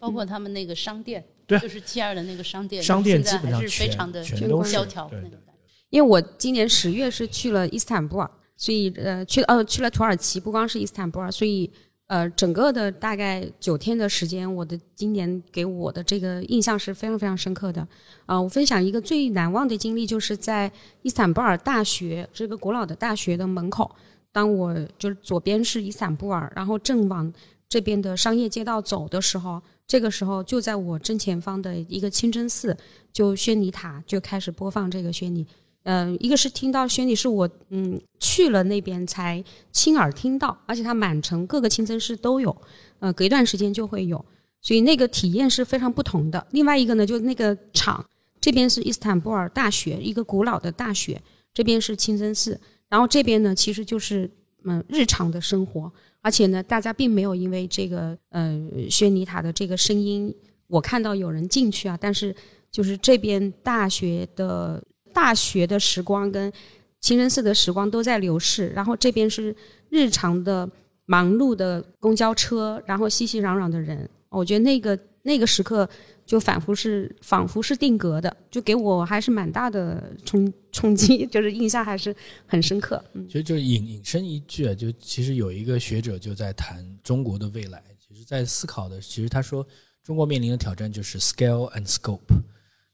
[0.00, 5.60] 包括他们那个商店，对就是 T 二的那个商店，商店现在基本上还是非常的全都萧条对对那种感觉。
[5.90, 11.70] 因为我今年十月是去了伊斯坦布尔，所以呃去呃去了土耳其，不光是伊斯坦布尔，所以
[12.06, 17.86] 呃整个的大概九天的时间，我的今年给我的这个印象是非常非常深刻的。
[18.26, 20.70] 啊、我分享一个最难忘的经历，就是在
[21.02, 23.94] 伊斯坦布尔大学这个古老的大学的门口，
[24.32, 27.32] 当我就是左边是伊斯坦布尔，然后正往
[27.68, 32.76] 这边的商业街道走的时候，这个时候就在我正前方的一个清真寺，
[33.12, 35.46] 就宣尼塔就开始播放这个宣尼。
[35.82, 42.56] 嗯，一个是听到宣礼是我嗯去了那边才亲耳听到，而且它满城各个清真寺都有，
[43.00, 44.24] 呃，隔一段时间就会有，
[44.62, 46.46] 所以那个体验是非常不同的。
[46.52, 48.02] 另外一个呢，就那个场
[48.40, 51.20] 这边是伊斯坦布尔大学，一个古老的大学，
[51.52, 54.30] 这边是清真寺，然后这边呢其实就是
[54.64, 55.92] 嗯日常的生活，
[56.24, 58.58] 而且呢大家并没有因为这个呃
[58.90, 60.34] 轩尼塔的这个声音，
[60.66, 62.34] 我看到有人进去啊，但是
[62.70, 64.82] 就是这边大学的。
[65.14, 66.52] 大学的时光跟
[66.98, 69.54] 清真寺的时光都在流逝，然后这边是
[69.88, 70.68] 日常的
[71.06, 75.88] 忙碌的公交车，然后熙熙攘攘的人，我觉得那个那个时刻
[76.26, 82.14] 就仿佛是仿佛是定格的，就给我还是蛮大的冲冲击， 就是印象还是
[82.46, 83.02] 很深刻。
[83.14, 89.66] 嗯，其实就引引申一句啊，就其实有一个学者就在谈中国的未来，其实在思考的，其实他说
[90.02, 92.20] 中国面临的挑战就是 scale and scope，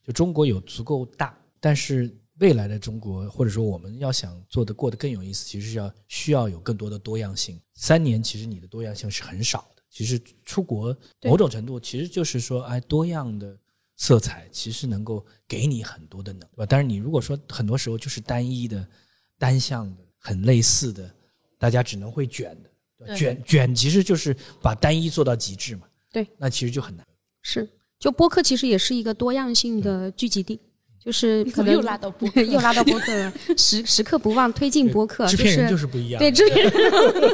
[0.06, 7.60] 就中国有足够大，但是未来的中国或者说我们要想做的过得更有意思，其实是要需要有更多的多样性。
[7.74, 13.58] 三年其实你的多样性是很少的，其实出国某种程度其实就是说，哎，多样的
[13.96, 16.66] 色彩其实能够给你很多的能，对吧？
[16.66, 18.88] 但是你如果说很多时候就是单一的、
[19.36, 21.12] 单向的、很类似的，
[21.58, 22.70] 大家只能会卷的，
[23.04, 25.86] 对卷卷其实就是把单一做到极致嘛。
[26.12, 27.06] 对，那其实就很难。
[27.42, 30.60] 是，就播客其实也是一个多样性的聚集地。
[31.02, 36.18] 就是可能又拉到播客 又拉到播客了，时时刻不忘推进播客，制片人就是是不一样。
[36.18, 36.72] 对，制片人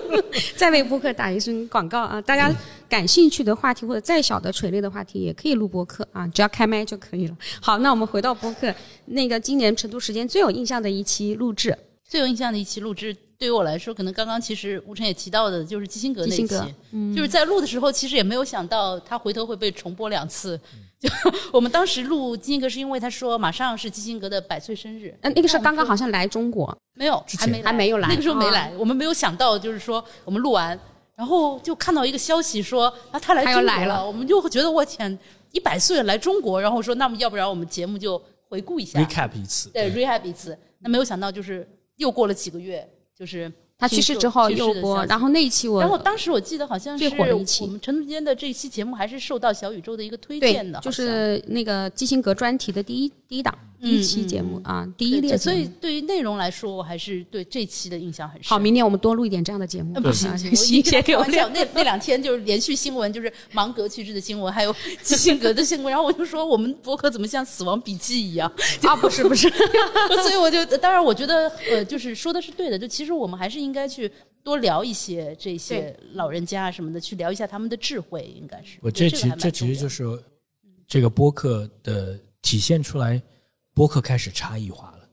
[0.56, 2.22] 再为播客打一声广告啊！
[2.22, 2.54] 大家
[2.88, 7.36] 感兴趣的话题或者再小的垂类的话题，也可以录播客啊，只要开麦就可以了。
[7.60, 8.72] 好，那我们回到播客，
[9.06, 11.76] 那个今年成都时间最有印象的一期录制，
[12.08, 20.58] 最有印象的一期录制，对于我来说，可能刚刚其实吴晨也提到的，就是基辛格那一期嗯，就是在录的时候，其实也没有想到他回头会被重播两次。
[20.98, 21.10] 就
[21.52, 30.78] 我们当时录基辛格，是因为他说马上是基辛格的百岁生日，嗯、那个时候刚刚好像来中国，没有，还没还没有来那个时候没啊来，我们没有想到，就是说我们录完，
[31.14, 35.18] 然后就看到一个消息说啊他来他中国了我们就觉得我天，
[35.52, 38.98] 一百岁来中国，然后说那么要不然我们节目就回顾一下。
[38.98, 45.28] Recap 一次，对，recap 一次，那没有想到就是又过了几个月，就是他去世之后又播，然后。
[45.30, 55.36] 那一期我，然后当时我记得好像是我们陈竹间的这一期节目还是受到小宇宙的一个推荐的，，就是那个基辛格专题的第一第一档第一期节目啊，第一列。
[55.36, 58.48] 所以对于内容来说，我还是对这期的印象很深。
[58.48, 59.94] 好，明年我们多录一点这样的节目。
[59.94, 61.48] 呃不行行，我洗一些给我开玩笑。
[61.50, 65.90] 那 那两天就是连续新闻，就是芒格去世的新闻，还有 基辛格的新闻。
[65.90, 68.50] 然后我就说，我们博客怎么像死亡笔记一样？
[68.82, 69.48] 啊，不是不是，
[70.22, 72.78] 所以我就，当然我觉得，呃，就是说的是对的。
[72.78, 74.10] 就其实我们还是应该去
[74.42, 78.78] 多聊一些这些老人家什么的，去聊一下他们的智慧，应该是。
[78.80, 80.24] 我这其这个还蛮重要其实就是
[80.86, 83.20] 这个播客的体现出来，
[83.76, 85.06] 播客开始差异化了。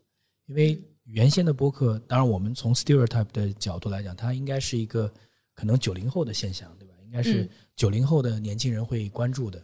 [0.45, 5.11] 因为原先的播客，当然我们从 stereotype 的角度来讲，它应该是一个
[5.53, 6.93] 可能九零后的现象，对吧？
[7.03, 9.61] 应该是嗯九零后的年轻人会关注的。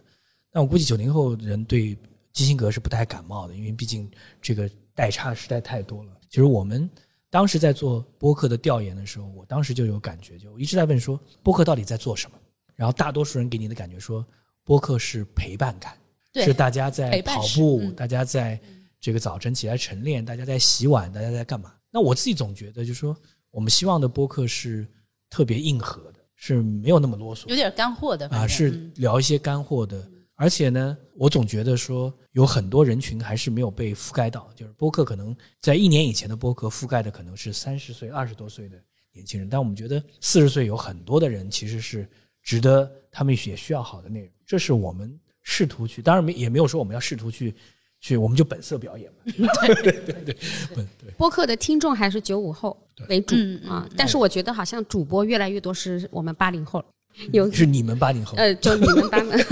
[0.50, 1.96] 但我估计九零后人对
[2.30, 4.10] 基辛格是不太感冒的，因为毕竟
[4.42, 6.12] 这个代差实在太多了。
[6.28, 6.88] 其实我们
[7.30, 12.36] 当时在做播客的调研的时候，我当时就有感觉，就我一直在问说，播客到底在做什么？
[12.76, 14.22] 然后大多数人给你的感觉说，
[14.62, 15.96] 播客是陪伴感，
[16.32, 18.60] 对是大家在跑步，嗯大家在
[19.00, 21.72] 这个早晨起来晨练，大家在洗碗，大家在干嘛？
[21.90, 23.16] 那我自己总觉得，就是说，
[23.50, 24.86] 我们希望的播客是
[25.30, 27.48] 特别硬核的，是没有那么啰嗦。
[27.48, 28.92] 有点干货的，反啊，是嗯。
[28.96, 38.76] 聊一些干货的，而且呢，我总觉得说有很多人群还是没有被覆盖到，就是播客可能在一年以前的播客覆盖的可能是三十岁、二十多岁的
[39.12, 42.08] 年轻人，但我们觉得四十岁有很多的人其实是
[42.42, 47.54] 值得他们也需要好的内容，这是我们试图去，当然没也没有说我们要试图去
[48.00, 49.32] 去，我们就本色表演嘛。
[49.66, 50.36] 对对对对，
[50.74, 51.10] 对。
[51.16, 52.76] 播客的听众还是九五后
[53.08, 53.36] 为主
[53.68, 56.86] 啊，但是我觉得好像主播越来越多是我们八零后了，
[57.32, 57.50] 有。
[57.52, 59.38] 是你们八零后，呃，就你们班的，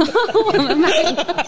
[0.47, 1.47] 我们班的。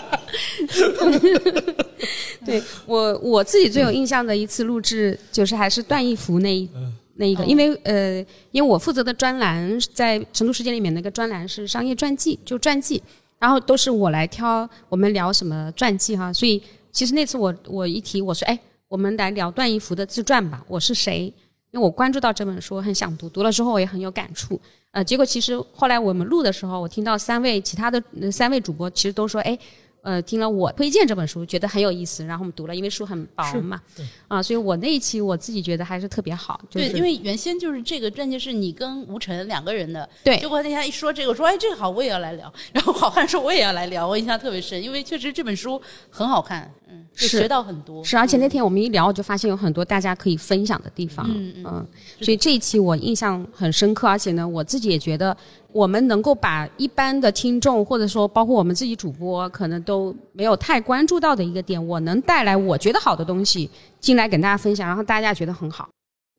[2.45, 6.69] 对我我自己最有印象的一次录制，就是还是段奕福那一
[7.17, 13.03] 那一个，因为呃，因为我负责的专栏在《成都时间》里面那个专栏是商业传记，就传记，
[13.39, 21.33] 然后都是我来挑我们聊什么传记哈，所以其实那次我我一提我说哎，我们来聊段奕福的自传吧，我是谁？
[21.71, 24.61] 因为我关注到这本书，很想读，读了之后我也很有感触。
[24.91, 29.57] 呃，结果其实后来我们录的时候，我听到三位其他的、三位主播其实都说，哎，
[30.03, 33.81] 呃，听了我推荐这本书，觉得很有意思，然后我们读了，因为书很薄嘛，
[34.29, 40.39] 啊，所以我那一期我自己觉得还是特别好，就是、对，因为原先就是这个专辑是你跟吴晨两个人的，对。
[40.39, 42.51] 结果那天一说这个，我说哎这个好，我也要来聊。
[42.73, 48.03] 然后好汉说我也要来聊，我印象特别深，因为确实这本书很好看，嗯，就是学到很多。
[48.03, 51.63] 是，而且那天我们一聊，我就发现有很多大家可以分享的地方，嗯。
[51.65, 51.87] 嗯
[52.23, 55.37] 所以这一期我印象很深刻，而且呢，我自己也觉得
[55.73, 65.89] 我们能够把一般的听众，或者说包括我们自己主播，可能都没有太关注到的一个点，我能带来我觉得好的东西进来跟大家分享，然后大家觉得很好。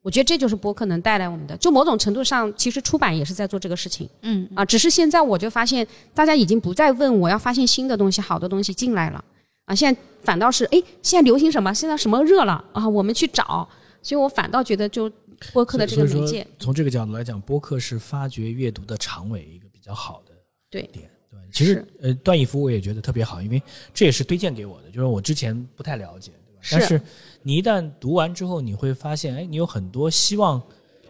[0.03, 4.09] 我觉得这就是播客能带来我们的，就某种程度上，其实出版也是在做这个事情。
[4.23, 9.23] 嗯啊，只是现在我就发现，大家已经不再问我要发现新的东西、好的东西进来了
[9.65, 11.71] 啊，现在反倒是哎，现在流行什么？
[11.71, 12.87] 现在什么热了啊？
[12.89, 13.67] 我们去找。
[14.03, 15.07] 所以我反倒觉得，就
[15.53, 20.33] 播客的这个媒介，从这个角度来讲，播客是发掘阅读的长尾一个比较好的
[20.69, 21.09] 对点。
[21.29, 23.61] 对，其实呃，段义福我也觉得特别好，因为
[23.93, 26.59] 这也是推荐给我的，就是我之前不太了解，对吧？
[26.61, 27.01] 是但是
[27.41, 30.61] 你一旦读完之后，你会发现，哎，你有很多希望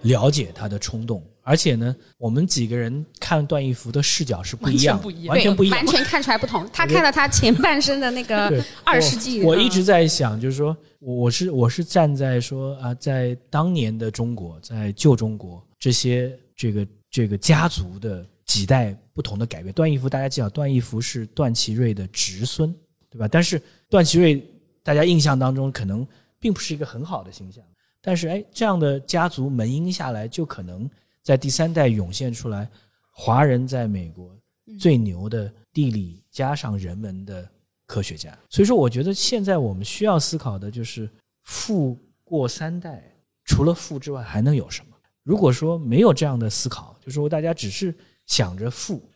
[0.04, 6.70] 了解他的冲动，而且呢，我们几个人看段奕福的视角是不一样，完全不一样完全看出来不同。
[6.72, 19.74] 他看到他前半生的那个对二世纪，我，我一嗯直在想，就是说，我我是我是站在说啊，在当年的中国，在旧中国这些这个这个家族的几代不同的改变。
[19.74, 22.74] 段奕福大家知道，段奕福是段祺瑞的侄孙，
[23.10, 23.28] 对吧？
[23.28, 24.44] 但是段祺瑞
[24.84, 26.08] 大家印象当中可能
[26.40, 27.64] 并不是一个很好的形象，
[28.02, 30.90] 但是哎，这样的家族门荫下来，就可能
[31.24, 32.70] 在第三代涌现出来
[33.12, 34.36] 华人在美国
[34.80, 37.48] 最牛的地理加上人文的
[37.86, 38.38] 科学家。
[38.50, 41.10] 所以说，我觉得现在我们需要思考的就是
[41.44, 43.04] 富过三代，
[43.44, 44.96] 除了富之外还能有什么？
[45.24, 47.94] 如果说没有这样的思考，就说大家只是
[48.26, 49.08] 想着富，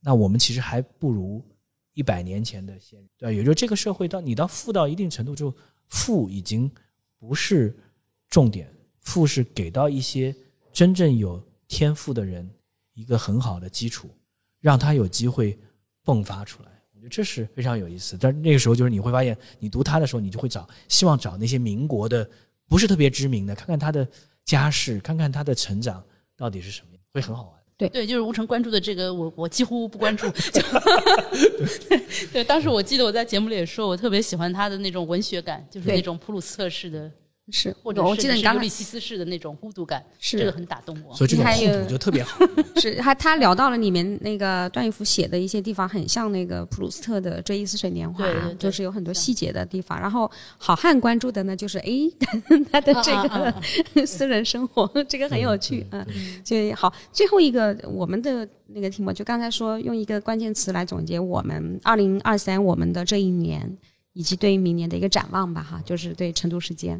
[0.00, 1.42] 那我们其实还不如
[1.94, 3.32] 一百年前的先人，对吧？
[3.32, 5.54] 也就是这个社会到你到富到一定程度之后，
[5.88, 6.70] 富已经
[7.18, 7.74] 不是
[8.28, 10.34] 重点，富是给到一些
[10.72, 12.48] 真正有天赋的人
[12.94, 14.08] 一个很好的基础，
[14.60, 15.58] 让他有机会
[16.04, 16.68] 迸发出来。
[16.92, 18.16] 我觉得这是非常有意思。
[18.18, 22.28] 但是那个时候就是你会发现，你读他的时候，你就会找希望找那些民国的
[22.68, 24.06] 不是特别知名的，看看他的
[24.44, 26.02] 家世，看看他的成长
[26.36, 27.52] 到底是什么样，会很好玩。
[27.76, 30.30] 对对，就是吴成关注的这个，我我几乎不关注。
[30.30, 30.62] 就
[32.32, 37.10] 对，当时我记得我在节目里也说，我特别喜欢他的那种文学感，就是那种普鲁斯特式的，
[37.52, 41.14] 是，或者我记得你刚西斯式的那种孤独感，是这个很打动我。
[41.14, 42.38] 所以这种还有互补就特别好。
[42.80, 50.00] 是他他聊到了里面那个段奕福写的一些地方，很像那个普鲁斯特的《追忆似水年华》，对对对就是有很多细节的地方。
[50.00, 51.90] 然后好汉关注的呢，就是哎
[52.72, 53.62] 他的这啊啊个、啊
[54.06, 56.02] 私人生活，这个很有趣啊。
[56.42, 63.76] 就好，最后一个我们的那个题目，就刚才说用一个关键词来总结我们二零二三我们的这一年，
[64.14, 66.98] 以及对于明年的一个展望吧，哈，就是对成都时间。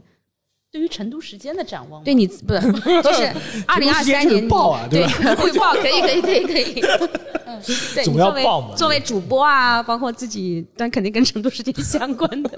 [0.74, 2.60] 对于成都时间的展望，对你不是
[3.00, 3.32] 就是
[3.64, 6.80] 二零二三年报啊对对汇报可以可以可以可以，
[7.46, 7.62] 嗯，
[7.94, 12.50] 对，总你作为要报嘛作为主播啊，包括自己，但肯定跟成都时间相关的。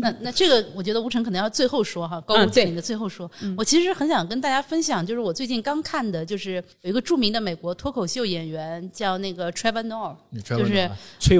[0.00, 2.46] 那那这个，我觉得吴晨可能要最后说哈，高嗯对。
[2.46, 3.30] 屋建瓴的最后说。
[3.54, 10.88] 我其实很想跟大家分享，就是我最近刚看的，就是有一个著名的美国脱口秀演员叫那个 Trevor Noah，就是，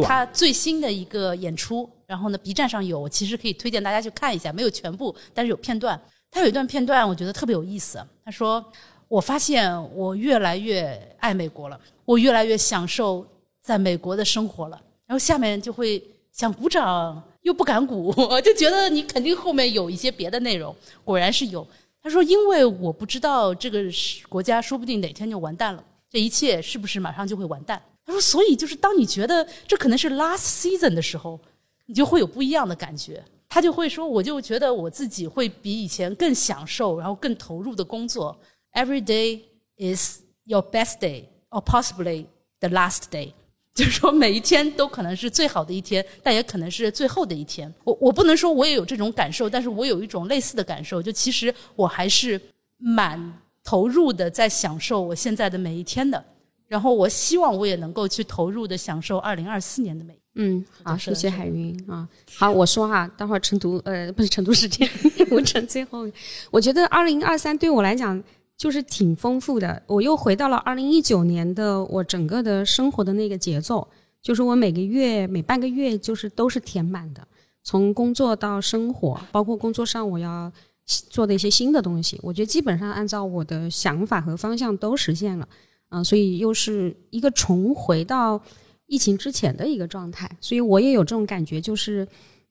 [0.03, 6.01] 他最新的一个演出，然后呢，B 站上有，我其实可以推荐大家去看一下，没有全部，但是有片段。
[6.31, 8.05] 他有一段片段，我觉得特别有意思。
[8.25, 8.65] 他说
[9.09, 13.27] ：“我发现我越来越爱美国了，我越来越享受
[13.61, 16.03] 在美国的生活了。”然后下面就会
[16.33, 18.13] 想鼓掌，又不敢鼓，
[18.45, 20.75] 就觉得你肯定后面有一些别的内容。
[21.05, 21.67] 果然是有。
[22.03, 23.83] 他说：“因为我不知道这个
[24.29, 31.41] 国家说不定哪天就完蛋了，这一切是不是马上就会完蛋？”他说，所以就是当你觉得这可能是 last season 的时候，
[31.87, 33.25] 你就会有不一样的感觉。
[33.49, 38.37] 他就会说，我就觉得我自己会比以前更享受，然后更投入的工作。
[38.73, 39.43] Every day
[39.79, 42.27] is your best day, or possibly
[42.61, 43.33] the last day。
[43.73, 47.73] 就是说，每一天都可能是最好的一天，但也可能是最后的一天。
[47.85, 52.41] 我我不能说我也有这种感受，但是我有一种类似的感受，就其实我还是
[52.79, 53.33] 蛮
[53.63, 56.23] 投入的，在享受我现在的每一天的。
[56.67, 60.19] 然后我希望我也能够去投入的享受二零二四年的每。
[60.39, 62.07] 嗯，好，谢谢海云啊。
[62.37, 64.87] 好，我说哈，待会儿成都呃 不是成都时间，
[65.33, 66.07] 我成最后，
[66.51, 68.23] 我觉得二零二三对我来讲
[68.55, 69.83] 就是挺丰富的。
[69.87, 73.89] 我又回到了二零一九年的我整个的生活的那个节奏，
[74.21, 77.27] 就是我每个月每半个月就是都是填满的，
[77.63, 80.53] 从工作到生活，包括工作上我要
[80.85, 85.49] 做的一些新的东西，我觉得基本上按照我的想法和方向都实现了。
[85.89, 88.39] 嗯，所以又是一个重回到。
[88.87, 92.07] 疫情之前的一个状态，所以我也有这种感觉，就是，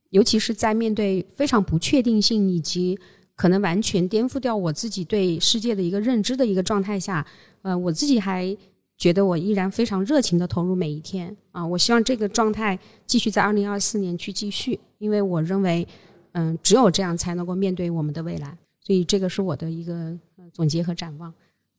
[0.09, 2.97] 尤其是在面对非常不确定性以及
[3.35, 7.25] 可能完全颠覆掉我自己对世界的一个认知的一个状态下，
[7.61, 8.55] 呃，我自己还
[8.97, 11.65] 觉得我依然非常热情的投入每一天啊！
[11.65, 15.85] 我希望这个状态继续在二零二四年去继续，因为我认为，
[16.31, 18.57] 嗯，只有这样才能够面对我们的未来。
[18.79, 20.17] 所以这个是我的一个
[20.53, 21.33] 总结和展望。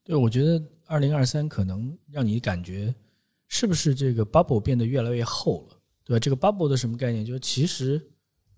[0.04, 2.94] 对，我觉得二零二三可能让你感觉。
[3.48, 6.20] 是不是这个 bubble 变得越来越厚了，对吧？
[6.20, 7.24] 这个 bubble 的什么概念？
[7.24, 8.04] 就是其实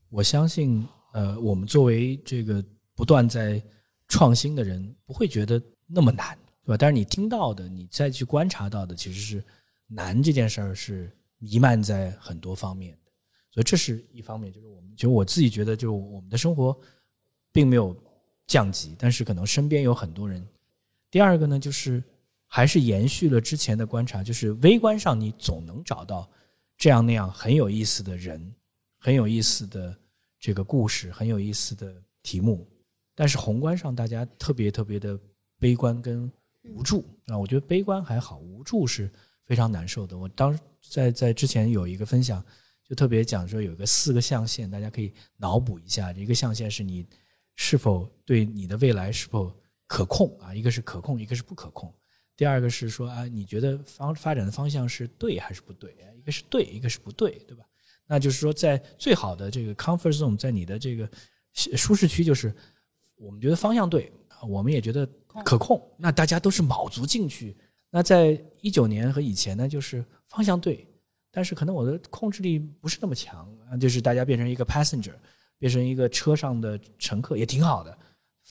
[0.08, 2.64] 我相信，呃，我们作为这个
[2.94, 3.62] 不断在
[4.08, 6.76] 创新的人，不会觉得那么难，对吧？
[6.76, 9.44] 但是你听到的，你再去观察到的，其实是
[9.86, 13.12] 难这件事儿是弥漫在很多方面的。
[13.50, 16.74] 所以这是一方面，就是我们就我自己觉得，就我们的生活
[17.52, 17.94] 并没有
[18.46, 20.42] 降级，但是可能身边有很多人。
[21.10, 22.02] 第二个呢，就是。
[22.50, 26.28] 还是延续了之前的观察，就是微观上你总能找到
[26.76, 28.52] 这样那样很有意思的人，
[28.98, 29.96] 很有意思的
[30.40, 32.66] 这个故事，很有意思的题目。
[33.14, 35.18] 但是宏观上大家特别特别的
[35.58, 36.30] 悲观跟
[36.62, 39.10] 无助啊，我觉得悲观还好，无助是
[39.44, 40.16] 非常难受的。
[40.16, 42.42] 我当在在之前有一个分享，
[42.82, 46.12] 就特别讲说有一个四个象限，大家可以脑补一下。
[46.12, 47.06] 一个象限是你
[47.56, 49.54] 是否对你的未来是否
[49.86, 51.92] 可控啊，一个是可控，一个是不可控。
[52.38, 55.92] 第二个是说啊，你觉得方发展的方向是对还是不对？
[56.16, 57.64] 一个是对，一个是不对，对吧？
[58.06, 61.10] 那就是说，在最好的这个 comfort zone，在你的这个
[61.52, 62.54] 舒适区，就是
[63.16, 64.12] 我们觉得方向对，
[64.48, 65.04] 我们也觉得
[65.44, 67.56] 可控，那大家都是卯足劲去。
[67.90, 70.86] 那在一九年和以前呢，就是方向对，
[71.32, 75.14] 但是可能我的控制力不是那么强啊，就是大家变成一个 passenger，
[75.58, 77.98] 变成一个车上的乘客也挺好的，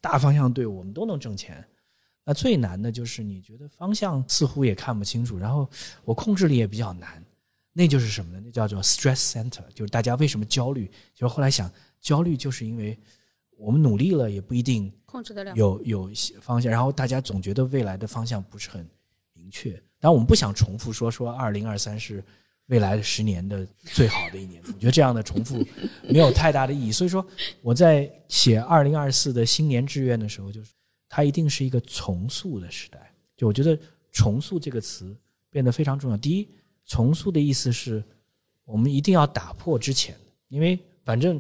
[0.01, 1.65] 大方向对，我们都能挣钱。
[2.30, 5.65] 那最难的就是你觉得方向似乎也看不清楚，然后
[6.03, 7.23] 我控制力也比较难，
[7.71, 8.41] 那就是什么呢？
[8.43, 10.91] 那叫做 stress center，就是大家为什么焦虑？
[11.15, 11.71] 就是后来想，
[12.01, 12.99] 焦虑就是因为
[13.55, 16.11] 我们努力了也不一定控制得了，有有
[16.41, 18.86] 方向，然后大家总觉得未来的方向不是很
[19.32, 19.71] 明确。
[19.97, 22.21] 当然我们不想重复说说二零二三是
[22.65, 25.65] 未来十年的最好的一年，我觉得这样的重复
[26.09, 26.91] 没有太大的意义。
[26.91, 27.25] 所以说
[27.61, 30.71] 我在写二零二四的新年志愿的时候，就是。
[31.10, 33.80] 它一定是一个重塑的时代，就我觉得
[34.12, 35.16] “重塑”这个词
[35.49, 36.18] 变得非常重要。
[36.18, 36.47] 第一，
[36.86, 38.03] 重塑的意思是
[38.66, 40.16] 我们一定要打破之前，
[40.49, 41.39] 因为反正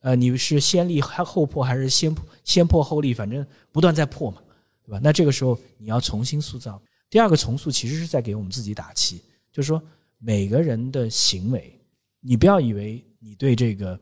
[0.00, 4.42] 呃你是先立后破，还是先先破后立，反正不断在破嘛，
[4.84, 5.00] 对吧？
[5.02, 6.80] 那这个时候你要重新塑造。
[7.10, 9.20] 第二个重塑其实是在给我们自己打气，
[9.52, 9.82] 就是说
[10.18, 11.78] 每个人的行为，
[12.20, 14.00] 你不要以为你对这个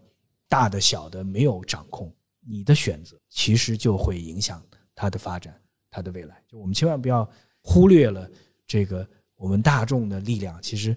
[0.49, 2.13] 大的小的没有掌控，
[2.47, 4.63] 你的选择其实就会影响。
[5.01, 5.59] 它的发展，
[5.91, 7.27] 它的未来，就我们千万不要
[7.63, 8.29] 忽略了
[8.67, 10.61] 这个我们大众的力量。
[10.61, 10.95] 其实，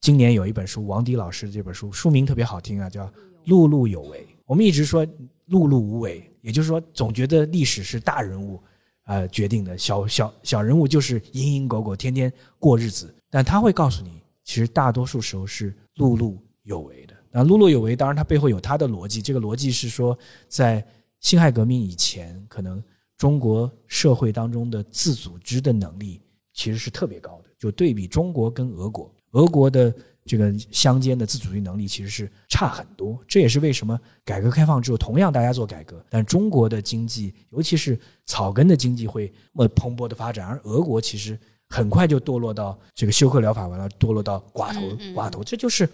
[0.00, 3.06] 今年有一本书，王迪老师的这本书，书名特别好听啊，叫
[3.46, 4.18] 《碌碌有为》。
[4.44, 8.60] 我们一直说碌碌无为，也就是说，总觉得历史是大人物
[9.04, 13.14] 呃决定的，小小小人物就是蝇营狗苟，天天过日子。
[13.30, 17.14] 但他会告诉你，其实大多数时候是碌碌有为的。
[17.30, 19.22] 那碌碌有为，当然它背后有它的逻辑。
[19.22, 20.18] 这个逻辑是说，
[20.48, 20.84] 在
[21.20, 22.82] 辛亥革命以前，可能。
[23.18, 26.22] 中国社会当中的自组织的能力
[26.54, 29.92] 其实是特别高的，就对比中国跟俄国，俄国的
[30.24, 33.18] 这个乡间的自组织能力其实是差很多。
[33.26, 41.38] 这也是为什么改革开放之后，同样大家做改革，但中国的经济，尤其是草根的经济会呃蓬勃的发展，而俄国其实
[41.68, 44.80] 很快就堕落到这个休克疗法完了，堕落到寡头
[45.12, 45.88] 寡头，这就是。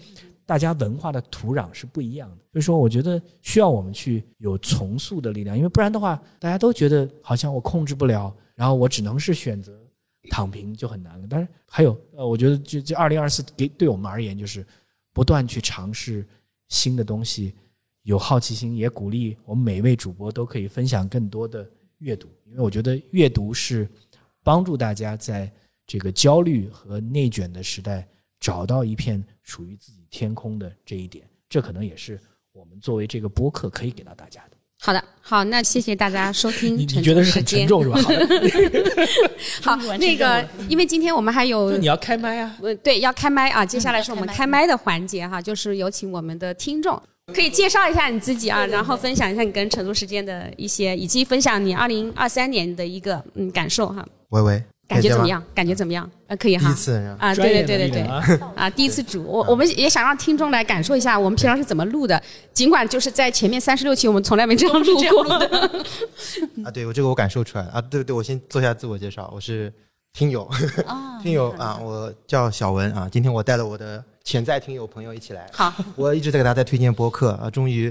[0.47, 9.73] 大家文化的土壤是不一样的，所以说我觉得需要我们去有重塑的力量，因为不然的话，大家都觉得好像我控制不了，然后我只能是选择
[10.31, 11.27] 躺平就很难了。
[11.29, 14.67] 但是还有呃，我觉得就就二零二四给对我们而言，就是
[15.13, 16.27] 不断去尝试
[16.69, 17.55] 新的东西，
[18.03, 21.67] 有好奇心，也鼓励我们每一位主播都可以分享更多的
[21.99, 23.89] 阅读，因为我觉得阅读是
[24.43, 25.51] 帮助大家在
[25.87, 28.07] 这个焦虑和内卷的时代
[28.45, 32.21] 找到一片属于自己天空的这一点，这可能也是
[32.53, 34.57] 我们作为这个播客可以给到大家的。
[34.79, 36.77] 好的，好，那谢谢大家收听。
[36.77, 37.97] 你你觉得是很沉重是吧？
[39.65, 43.65] 好的，好，那个，因为今天我们还有你要开麦啊，呃，对，要开麦啊。
[43.65, 54.07] 接下来是我们开麦的环节哈，就是有请我们的听众可以介绍一下你自己啊，然后分享一下你跟成都时间的一些，以及分享你二零二三年的一个嗯感受哈。
[54.29, 54.63] 喂喂。
[54.87, 55.43] 感觉怎么样？
[55.55, 56.09] 感觉怎么样？
[56.27, 56.67] 啊，可以哈。
[56.67, 58.03] 第一次啊，对对对对对
[58.55, 62.23] 啊，第一次主，我我们也想让听众来感受一下我们平常是怎么录的。
[62.53, 65.71] 尽管就是在前面三十六期，我们从来没这样录过的。
[66.65, 69.73] 啊，对我这个我感受出来了啊，对对，我先做一下自我介绍，我是
[70.13, 70.47] 听友，
[71.23, 75.47] 听友啊，我叫小文啊，今天我带了我的潜在听友朋友一起来。
[75.53, 77.91] 好，我一直在给大家在推荐播客啊，终于，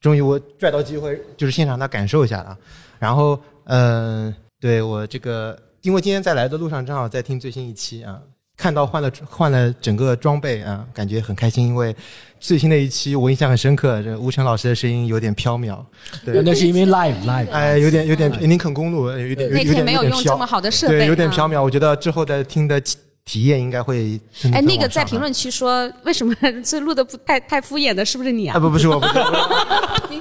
[0.00, 2.56] 终于我拽到机会，就是现场他感受一下了。
[3.00, 5.58] 然后，嗯，对我这个。
[5.82, 8.20] 因为今天在来的路上正好在听最新一期啊，
[8.56, 11.66] 看到换了换了整个装备啊，感觉很开心。
[11.66, 11.94] 因为
[12.38, 15.82] 最新的一期我印象很深刻，这吴晨老师的声音有点飘渺。
[16.24, 17.50] 对，那是因为 live live。
[17.50, 21.62] 哎，有点有点林肯公路有点有点有点没有用这么好的设备，对，有点飘渺。
[21.62, 22.80] 我觉得之后的听的
[23.24, 24.20] 体验应该会。
[24.52, 28.56] 哎，那个在评论区说为什么 这录的不太太敷衍的，是不是你啊？
[28.56, 29.18] 啊，不不是我，不是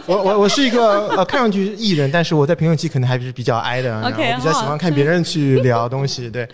[0.06, 4.02] 我 我我是一个呃看上去艺人，但是我在评论区可能还是比较挨的。
[4.04, 6.47] OK，我比较喜欢看别人去聊东西，对。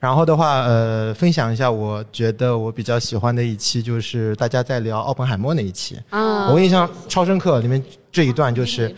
[0.00, 7.60] 然后的话，呃，分享一下，我觉得我比较喜欢的一期就是大家在聊奥本海默那一期啊，我印象超深刻。
[7.60, 8.94] 里面这一段就是，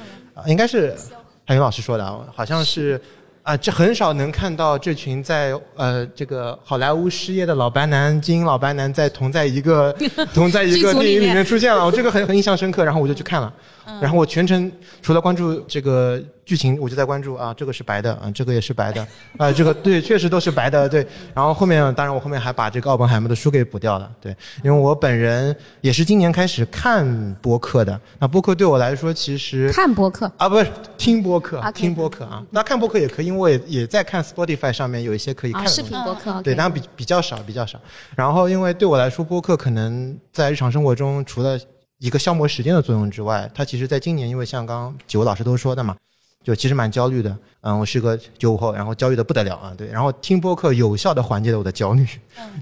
[0.47, 0.97] 应该是
[1.45, 3.01] 海云老师说的啊，好像是。
[3.43, 9.93] 啊，这很少能看到这群在呃这个好莱坞失业的老白男、精英老白男在同在一个
[10.33, 13.53] 同在一个电影里面出现了，我这个很很印象深刻，然后我就去看了，
[14.01, 14.71] 然后我全程
[15.01, 16.21] 除了关注这个。
[16.45, 19.07] 剧情我就在关注啊，这个是白的啊，这个也是白的
[19.39, 21.07] 啊，这个对，确实都是白的对。
[21.33, 27.99] 然后后面当然我后面还把这个奥本海默的书给补掉了，对，因为我本人也是今年开始看播客的。
[28.19, 30.67] 那播客对我来说其实看播客啊，不是
[30.99, 32.45] 听播客，听播客啊。
[32.51, 37.79] 那看播客也可以，因为我也也在看 Spotify 上面有一些可以看视频播客，对，当然比比较少，比较少。
[38.17, 41.57] 然后因为对我来说播客可能在日常生活中除了
[42.03, 45.97] 一个消磨时间的作用之外，它其实在今年因为像刚刚几位老师都说的嘛。
[46.43, 52.05] 就其实蛮焦虑的，嗯，我是个九五后，然后焦虑的不得了啊，对，然后听播客有效的缓解了我的焦虑，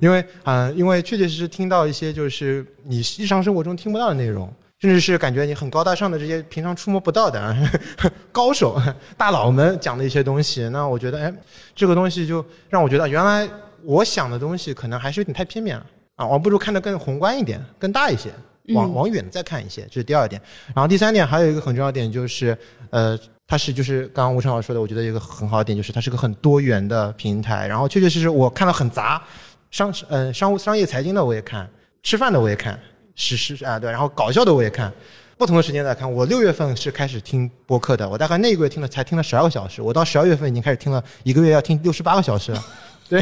[0.03, 7.57] 因为啊，因为确确实实听到一些就是你日常生活中听不到的内容，甚至是感觉你很高大上的这些平常触摸不到的
[8.31, 8.79] 高手
[9.17, 11.35] 大佬们讲的一些东西，那我觉得哎，
[11.75, 13.49] 这个东西就让我觉得原来
[13.83, 15.87] 我想的东西可能还是有点太片面了
[16.17, 18.31] 啊，我不如看得更宏观一点，更大一些，
[18.69, 20.41] 往往远再看一些，这是第二点。
[20.75, 22.57] 然后第三点还有一个很重要点就是
[22.91, 23.19] 呃。
[23.51, 29.21] 它是就是刚刚吴成老师说的，我觉得一个很好的点就是它是个很多元的平台，然后确确实实我看了很杂，
[29.73, 31.69] 商呃商务商业财经的我也看，
[32.01, 32.79] 吃饭的我也看，
[33.17, 34.93] 实时啊对，然后搞笑的我也看，
[35.37, 36.09] 不同的时间在看。
[36.09, 42.65] 我六月份是开始听播客的，我大概那个月听了才听了十二个小时，我到十二月份已经开始听了一个月要听六十八个小时了，
[43.11, 43.21] 对，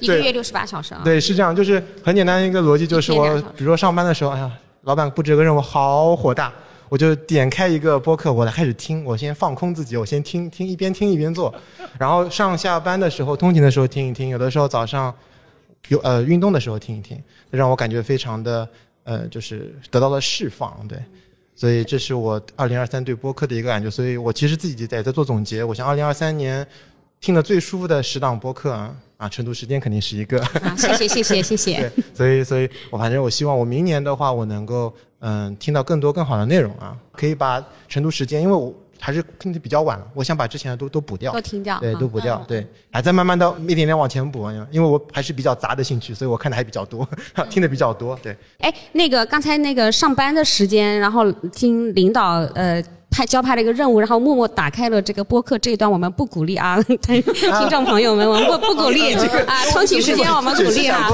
[0.00, 4.52] 一个月六十八小时啊，对，是这样，就是很简单一个逻辑，就是我比如说上班的时候，哎呀，
[4.82, 6.52] 老板布置个任务好火大。
[6.88, 9.02] 我就点开一个播客，我来开始听。
[9.02, 11.54] 我先放空自己，我先听听，一边听一边做。
[11.98, 15.14] 然后上下班的时候、通勤的时候听一听，有的时候早上
[15.88, 17.18] 有呃运动的时候听一听，
[17.50, 18.68] 让我感觉非常的
[19.04, 20.86] 呃，就是得到了释放。
[20.86, 20.98] 对，
[21.56, 23.90] 所以这是我二零二三对播客的一个感觉。
[23.90, 25.64] 所以我其实自己在在做总结。
[25.64, 26.66] 我想二零二三年
[27.22, 30.44] 听的最舒服的十档播客啊，啊，成都时间肯定是一个。
[30.76, 31.92] 谢谢谢谢谢谢。
[32.12, 34.92] 对，所以所以我反正我希望我明年的话，我能够。
[35.24, 47.08] 嗯，听到更多更好的内容啊，可以把成都时间，因为我还是听的比较晚了，我想把之前的都都补掉，都听掉，对，都补掉，对，还在慢慢的一点点往前补，因为我还是比较杂的兴趣，所以我看的还比较多，
[47.48, 48.36] 听的比较多，对。
[48.58, 52.82] 哎，那个刚才那个上班的时间，然后听领导呃。
[53.12, 57.22] 派交派了一个任务，然后默默打开了这个播客这一段，我们不鼓励 啊，听
[57.70, 59.12] 众朋友们，我们不不鼓励
[59.46, 61.10] 啊，通勤时间我们鼓励啊，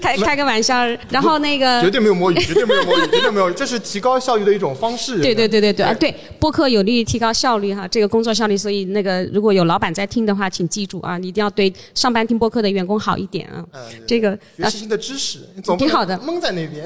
[0.00, 0.74] 开开个玩笑，
[1.10, 5.20] 然后那个 绝对没有摸鱼，绝对没有摸鱼，绝对没有，这是提高效率的一种方式。
[5.20, 13.62] 对对对对对啊，对，播客有利于提高效率哈，这个工作效率，所以那个如果有老板在听的话，请记住啊，一定要对上班听播客的员工好一点啊。
[14.06, 15.40] 这个学习新的知识，
[15.76, 16.82] 挺好的，蒙在那边。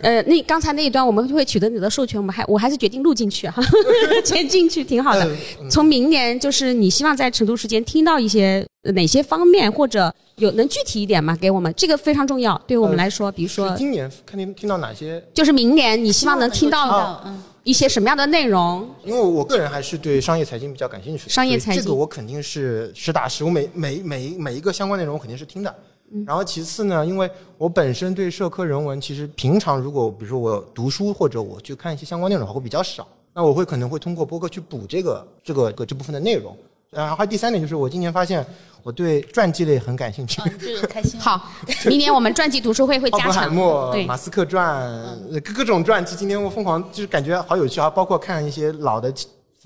[0.00, 3.15] 呃，那刚才那一段我们会取得你的授权，我们还我还是决定录。
[3.16, 3.62] 进去哈，
[4.22, 5.22] 先进去挺好的。
[5.22, 11.34] 呃从明年就是你希望在成都时间听到一些呃哪些方面，或者有能具体一点吗？
[11.40, 15.24] 给我们这个非常重要，对于我们来说，比如说今年看听听到哪些？
[15.32, 18.88] 就是明年你希望能听到到嗯，一些什么样的内容？
[19.04, 25.74] 因为我个人还是对商业财经比较感兴趣的，商业财经这个我肯定是实打实，我每每每每一个相关内容我肯定是听的。
[26.12, 33.06] 嗯然后其次呢，因为我本身对社科人文，其实平常如果比如说我读书或者我去看一些相关内容的话，会比较少。
[33.34, 36.56] 那我会可能会通过播客去补这个这个这部分的内容。
[36.88, 38.46] 然后还第三点就是，我今年发现
[38.82, 40.40] 我对传记类很感兴趣。
[40.88, 41.20] 开心。
[41.20, 41.50] 好，
[41.86, 43.52] 明年我们传记读书会会奥海加强。
[43.52, 45.18] 默、对马斯克传，
[45.54, 47.90] 各种传记，今天我疯狂就是感觉好有趣啊！
[47.90, 49.12] 包括看一些老的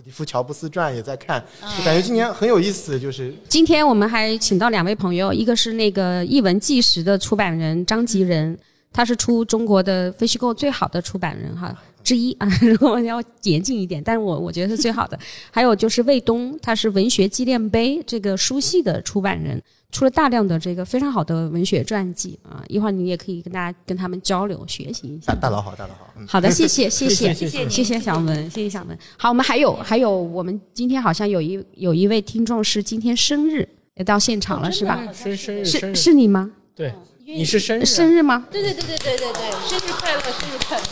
[0.00, 1.44] 史蒂夫·乔布斯传也在看，
[1.76, 2.98] 就感觉今年很有意思。
[2.98, 8.58] 就是今天我们还请到两位朋友，一个是那个译文纪实的出版人张吉仁，
[8.94, 15.18] 他是出中国的非虚构最好的出版人哈之一啊， 如果我要严谨一点，但是我我觉得是最好的。
[15.50, 25.42] 还有就是卫东，他是文学纪念碑这个书系的出版人，出了大量的这个非常好的文学传记啊，一会儿你也可以跟大家跟他们交流学习一下大。
[25.42, 26.12] 大佬好，大佬好。
[26.16, 28.98] 嗯，好的，谢谢，谢谢， 谢谢谢谢小文，谢谢小文。
[29.16, 35.06] 好，我们还有还有，我们今天好像有一有一位听众是今天生日，也到现场了，是吧？
[35.12, 36.50] 生生日生是日，是你吗？
[36.74, 36.94] 对，
[37.24, 38.46] 你是生日啊生日吗？
[38.50, 40.84] 对对对对对对对，生日快乐，生日快乐！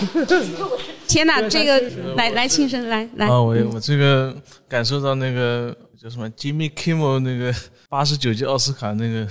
[1.06, 1.80] 天哪，这个
[2.16, 4.34] 来来庆生，来来，啊，我我这个
[4.68, 7.54] 感受到那个叫什么 Jimmy Kimmel 那个
[7.88, 9.28] 八十九届奥斯卡那个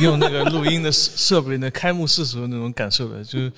[0.00, 3.52] 用那个录音的设设备那开幕式时候那种感受了，就是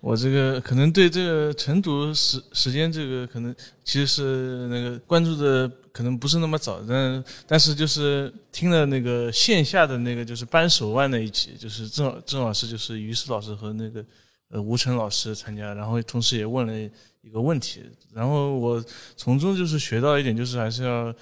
[0.00, 3.54] 我这个可能对这个晨读时时间这个可能
[3.84, 14.04] 其实是那个关注的可能不是那么早，但但是就是听了那个线下的那个就是扳手腕那一集，就是正好正好是就是于适老师和那个
[14.52, 16.90] 呃吴晨老师参加，然后同时也问了
[17.22, 17.82] 一个问题，
[18.12, 18.84] 然后我
[19.16, 21.12] 从中就是学到一点，就是还是要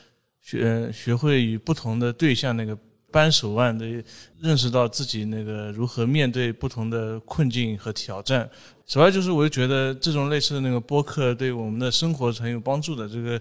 [0.41, 2.77] 学学会与不同的对象那个
[3.13, 3.87] 扳手腕的，
[4.41, 8.51] 认识到自己那个如何面对不同的困境和挑战。
[8.85, 13.09] 主要就是我就觉得这种类似的那个播客对我们的生活是很有帮助的。
[13.09, 13.41] 这个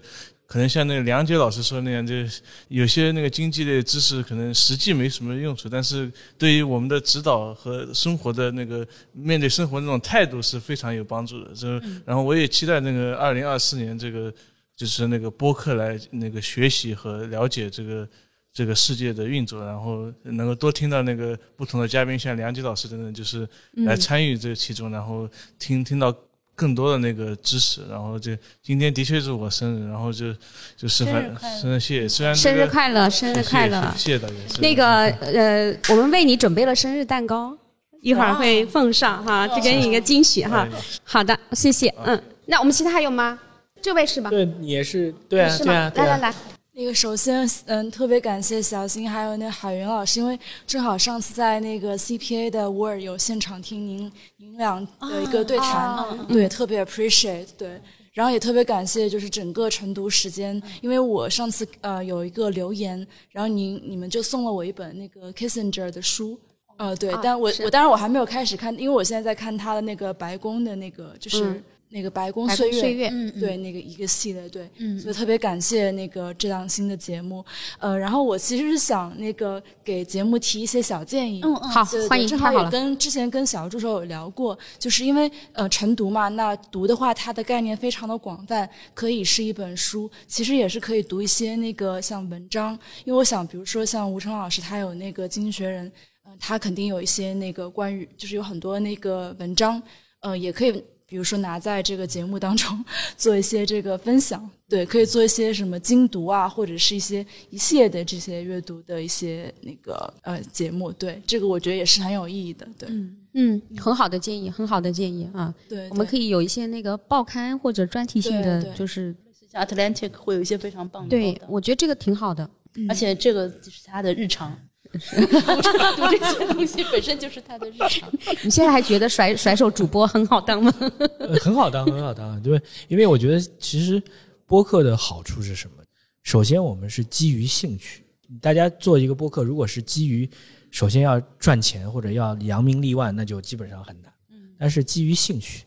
[0.50, 11.52] 可能像那个梁杰老师说那样，就是有些那个经济类知识可能实际没什么用处，但是对于我们的指导和生活的那个面对生活那种态度是非常有帮助的。
[11.54, 14.34] 这然后我也期待那个二零二四年这个
[14.74, 18.08] 就是那个播客来那个学习和了解这个
[18.52, 23.48] 这个世界的运作，然后能够多听到那个不同的嘉宾，像梁杰老师等等，就是
[23.86, 25.30] 来参与这其中，然后
[25.60, 26.12] 听听到
[26.60, 27.80] 更多的那个知识。
[27.88, 30.30] 然后就今天的确是我生日，然后就
[30.76, 33.80] 就是生日反快乐生日谢谢，虽然、这生日快乐，生日快乐！
[33.96, 34.34] 谢谢谢谢大家。
[34.60, 37.56] 那个呃，我们为你准备了生日蛋糕，
[38.02, 40.68] 一会儿会奉上哈，就给你一个惊喜哈。
[41.02, 41.88] 好的，谢谢。
[42.04, 43.38] 嗯，那我们其他还有吗？
[43.80, 44.28] 这位是吧？
[44.28, 45.90] 对，你也是，对啊，是对啊，吗？
[45.90, 46.34] 对啊来来来，
[46.80, 57.78] 那个首先，嗯，特别感谢小新还有那海云老师，因为正好上次在那个 CPA 的 Word 有现场听您您俩的一个对谈，对，特别 appreciate，对。
[58.14, 66.38] 然后也特别感谢，就是整个晨读时间，因为我上次呃有一个留言，然后您你们就送了我一本那个 Kissinger 的书，
[66.78, 71.62] 呃对，啊但我我当然我还没有开始看，因为我现在在看他的那个白宫的那个就是嗯
[71.92, 77.44] 那个白宫岁月，岁月，嗯对那个一个系列，对，嗯所以特别感谢那个这档新的节目，
[77.80, 82.70] 呃，然后我其实是想那个给节目提一些小建议，嗯嗯好对，欢迎，正好也。
[82.70, 95.90] 跟之前跟小助手有聊过，就是因为呃晨读嘛，那读的话它的概念非常的广泛，可以是一本书，其实也是可以读一些那个像文章，因为我想比如说像吴成老师他有那个《经济学人》，
[96.24, 99.82] 呃，他肯定有一些那个关于就是有很多那个文章，
[100.20, 100.84] 呃，也可以。
[101.10, 102.84] 比如说拿在这个节目当中
[103.18, 112.88] 做一些这个分享，对，可以做一些什么精读啊，或者是一些一系列的这些阅读的一些那个呃节目，对，这个我觉得也是很有意义的，对，
[113.34, 115.52] 嗯，很好的建议，很好的建议啊。
[115.68, 119.12] 对，我们可以以有一些那个报刊或者专题性的对，就是
[119.50, 122.48] 像 Atlantic 会有一些非常棒的对，我觉得这个挺好的。
[122.88, 124.56] 而且这个就是他的日常。
[124.92, 124.98] 读
[126.10, 128.10] 这些东西本身就是他的日常。
[128.42, 130.72] 你现在还觉得甩 甩手主播很好当吗？
[131.18, 134.02] 呃很好当，很好当，对，因为我觉得其实
[134.46, 135.76] 播客的好处是什么？
[136.22, 138.04] 首先，我们是基于兴趣，
[138.40, 140.28] 大家做一个播客，如果是基于
[140.70, 144.12] 首先要赚钱或者要扬名立万，那就基本上很难。
[144.58, 145.64] 但是基于兴趣，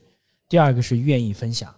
[0.47, 1.73] 第二个是愿意分享，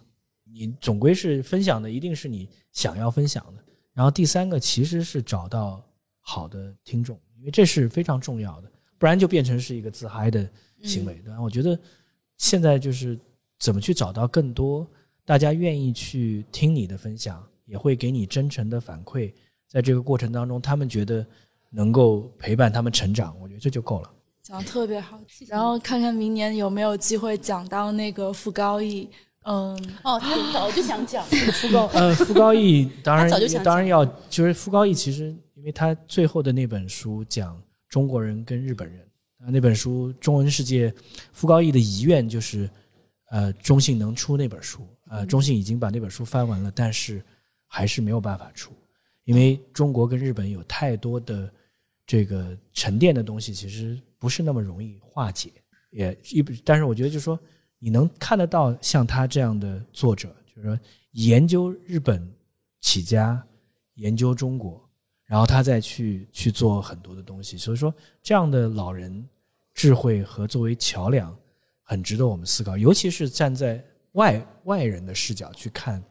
[0.52, 3.64] 你总归是分享的，一定是你想要分享的。
[3.94, 5.82] 然后第三个其实是找到
[6.20, 10.48] 好的听众，因为这是非常重要的，不然就变成是一个自嗨的
[10.82, 11.40] 行为，对吧？
[11.40, 11.78] 我觉得
[12.36, 13.18] 现在就是
[13.58, 14.86] 怎么去找到更多
[15.24, 19.32] 大家愿意去听你的分享，也会给你真诚的反馈，
[19.68, 21.26] 在这个过程当中，他们觉得
[21.70, 24.10] 能够陪伴他们成长，我觉得这就够了。
[24.42, 29.08] 讲的特别好，然后看看明年有没有机会讲到那个傅高义。
[29.48, 29.72] 嗯，
[30.02, 39.00] 哦，他早就想讲 傅高，呃，傅高义当然早就想当然要，就是傅高义其实因为他最后的那本书讲中国人跟日本人，
[39.38, 40.90] 啊，那本书《中文世界》，
[41.32, 42.70] 傅高义的遗愿就是，
[43.30, 47.22] 呃，中信能出那本书，呃，中信已经把那本书翻完了，但是
[47.66, 48.72] 还是没有办法出，
[49.24, 51.52] 因为中国跟日本有太多的
[52.06, 55.50] 这个沉淀的东西，其实不是那么容易化解，
[55.90, 57.38] 也一，但是我觉得就是说。
[57.78, 60.80] 你能看得到像他这样的作者，就是说
[61.12, 62.26] 研究日本
[62.80, 63.46] 起家，
[63.96, 64.85] 研究中国，
[65.26, 67.58] 然后他再去去做很多的东西。
[67.58, 69.28] 所以说，这样的老人
[69.74, 71.36] 智慧和作为桥梁，
[71.82, 72.78] 很值得我们思考。
[72.78, 76.02] 尤其是站在外外人的视角去看，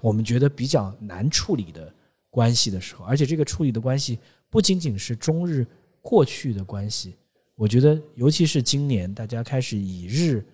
[0.00, 1.92] 我们觉得比较难处理的
[2.30, 4.18] 关系的时候，而且这个处理的关系
[4.50, 5.66] 不仅仅是中日
[6.00, 7.14] 过去的关系，
[7.54, 10.44] 我觉得尤其是今年大家开始以日。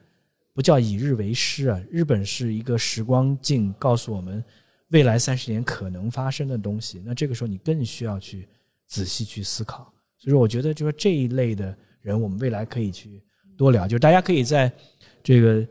[0.55, 1.81] 不叫以日为师啊！
[1.89, 4.45] 日本是一个时光镜，告诉我们
[4.91, 7.03] 未来三十年可能发生的东西。
[7.05, 8.49] 那这个时候你更需要去
[8.87, 9.93] 仔细去思考。
[10.19, 13.23] 所以说，我觉得就是这一类的人，我们未来可以去
[13.57, 13.87] 多聊。
[13.87, 14.73] 就是大家可以在
[15.23, 15.65] 这个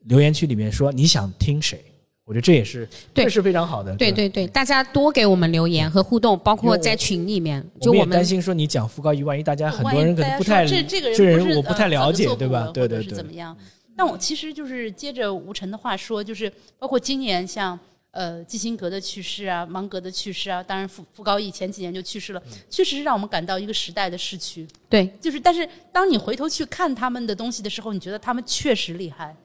[0.00, 1.82] 留言区里面说你想听谁，
[2.24, 3.96] 我觉得这也是对这是非常好的。
[3.96, 12.70] 对对对，大家多给我们留言和互动，包括在群里面，就我们也担心说你讲福高一，万一大家很多人可能不太这这个人我不太呃了解，对吧？
[12.74, 13.56] 对对对是怎么样？
[13.96, 17.78] 但我其实就是接着吴晨的话说，就是包括今年像
[18.14, 24.66] 呃基辛格的去世啊，芒格的去世啊，当然傅傅高义前几年就去世了，确实是让我们感到一个时代的逝去。
[24.88, 29.36] 对就是，但是当你回头去看他们的东西的时候，你觉得他们确实厉害，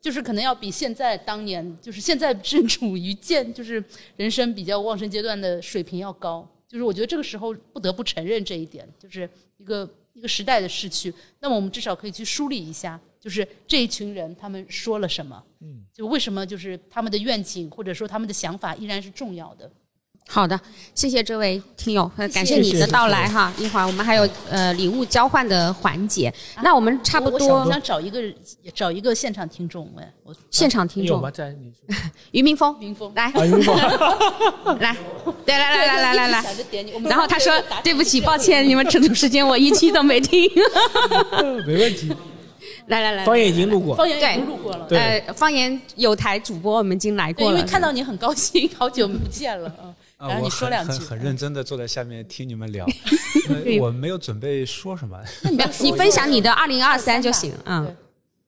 [0.00, 3.82] 就是可能要比现在当年，就是现在正处于健，就是
[4.16, 6.48] 人生比较旺盛阶段的水平要高。
[6.68, 11.12] 就是我觉得这个时候不得不承认这一点，就是一个一个时代的逝去。
[11.40, 19.70] 那么我们至少可以去梳理一下，就是这一群人他们说了什么，嗯，就为什么就是他们的愿景或者说他们的想法依然是重要的。
[20.28, 20.58] 好的，
[20.94, 23.52] 谢谢这位听友，呃感谢你的到来哈。
[23.58, 28.22] 一会儿我们还有呃礼物交换的环节，那我们差不多我想找一个
[28.72, 31.20] 找一个现场听众，哎，我现场听众？
[31.32, 31.96] 在你 说
[32.30, 33.30] 俞明峰，明峰来
[34.78, 34.96] 来，
[35.44, 36.44] 对来来来来来来。
[37.08, 37.52] 然后他说
[37.82, 40.48] ：“对不起，抱歉，你们成都时间我一期都没听。
[41.66, 42.12] 没问题。”
[42.86, 44.86] 来来来，方言已经录过，方言已对经录过了。
[44.88, 44.98] 对。
[45.26, 50.90] 呃，方言有台主播我们已经来，过了，因为看到你很高兴，好久不见了， 嗯，啊，然后你说两句。
[50.90, 52.84] 很很，很认真的坐在下面听你们聊，
[53.48, 55.18] 呃我没有准备说什么，
[55.56, 57.96] 没有你分享你的二零二三就行，嗯，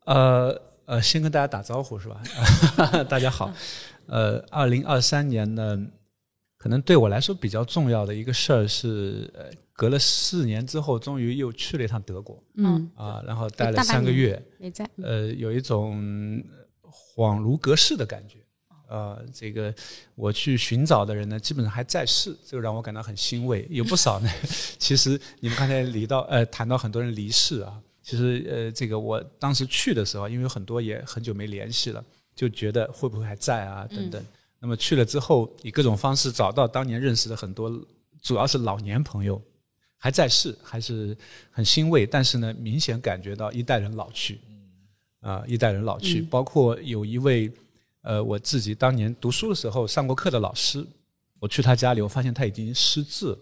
[0.04, 2.20] 呃呃，先跟大家打招呼是吧？
[3.08, 3.50] 大家好，
[4.06, 5.78] 呃，二零二三年呢，
[6.64, 16.42] 可能对我来说比较重要的一个事儿是，呃，隔了四年之后，终于又去了一趟德国嗯，啊，然后待了三个月，没在，呃，有一种
[17.14, 18.38] 恍如隔世的感觉。
[18.88, 19.74] 呃，这个
[20.14, 23.66] 我去寻找的人呢，基本上还在世，这个让我感到很欣慰。
[23.68, 24.30] 有不少呢，
[24.80, 32.02] 其实你们刚才离到呃谈到很多人离世啊，其实呃这个我当时去的时候，因为很多也很久没联系了，
[32.34, 34.24] 就觉得会不会还在啊等等。
[34.64, 37.70] 那么去了之后，以各种方式找到当年认识的很多，
[38.22, 39.38] 主要是老年朋友，
[39.98, 41.14] 还在世，还是
[41.50, 42.06] 很欣慰。
[42.06, 44.40] 但是呢，明显感觉到一代人老去。
[45.20, 47.52] 啊、一代人老去，包括有一位
[48.00, 50.86] 呃，我自己当年读书的时候上过课的老师，
[51.38, 53.38] 我去他家里，我发现他已经失智了，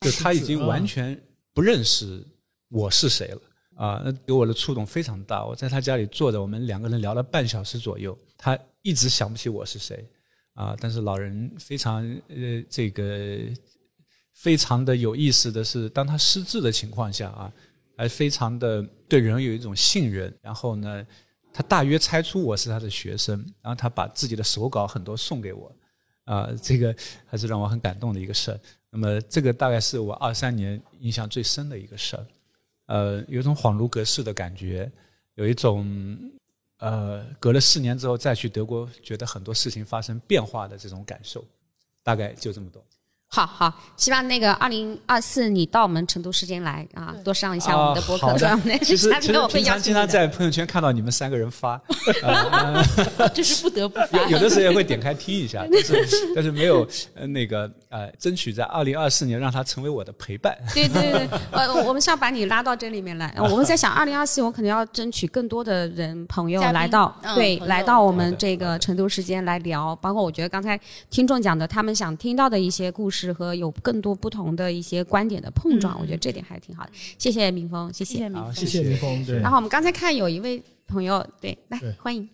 [0.00, 1.20] 就他已经完全
[1.52, 2.24] 不认识
[2.68, 3.40] 我是谁了
[3.74, 5.44] 啊，那给我的触动非常大。
[5.44, 10.08] 我在他家里坐着，我们两个人聊了半小时左右，他一直想不起我是谁
[10.60, 13.04] 啊，但是老人非常呃这个
[14.34, 17.50] 非常的有意思的是，当他失智的情况下啊，
[17.96, 20.30] 还非常的对人有一种信任。
[20.42, 21.06] 然后呢，
[21.50, 25.74] 他大约猜出我是他的学生，然后他把自己的手稿很多送给我，
[26.24, 26.94] 啊、这个
[27.24, 28.60] 还是让我很感动的一个事儿。
[28.90, 32.26] 那么这个大概是我二三年印象最深的一个事儿，
[32.86, 34.92] 呃，有种恍如隔世的感觉，
[35.36, 36.18] 有一种
[36.80, 41.44] 呃隔了四年之后再去德国，觉得很多事情发生变化的这种感受，
[42.02, 42.82] 大概就这么多。
[43.32, 48.56] 好好，希望那个二零二四你到我们成都时间来啊，多上一下我们的博客，啊？
[48.56, 51.80] 的，其实其实平经常在朋友圈看到你们三个人发，
[53.32, 54.30] 就是不得不发有。
[54.30, 60.56] 有的时候也会点开听一下，但是但是没有呃那个呃，争取在二零二四年让他成为我的陪伴。
[60.72, 63.34] 对对对，呃，我们是要把你拉到这里面来。
[63.36, 69.94] 我们在想，二零二四我肯定要争取更多的人朋友来到，对，来到我们这个成都时间来聊。
[69.96, 70.78] 包括我觉得刚才
[71.10, 76.90] 听众讲的，他们想听到的一些故事和有更多不同的一些观点的碰撞，我觉得这点还挺好的。
[77.18, 78.28] 谢谢明峰，谢谢。
[78.30, 82.28] 好，谢谢明峰，对然后我们刚才看有一位朋友，对，来对欢迎。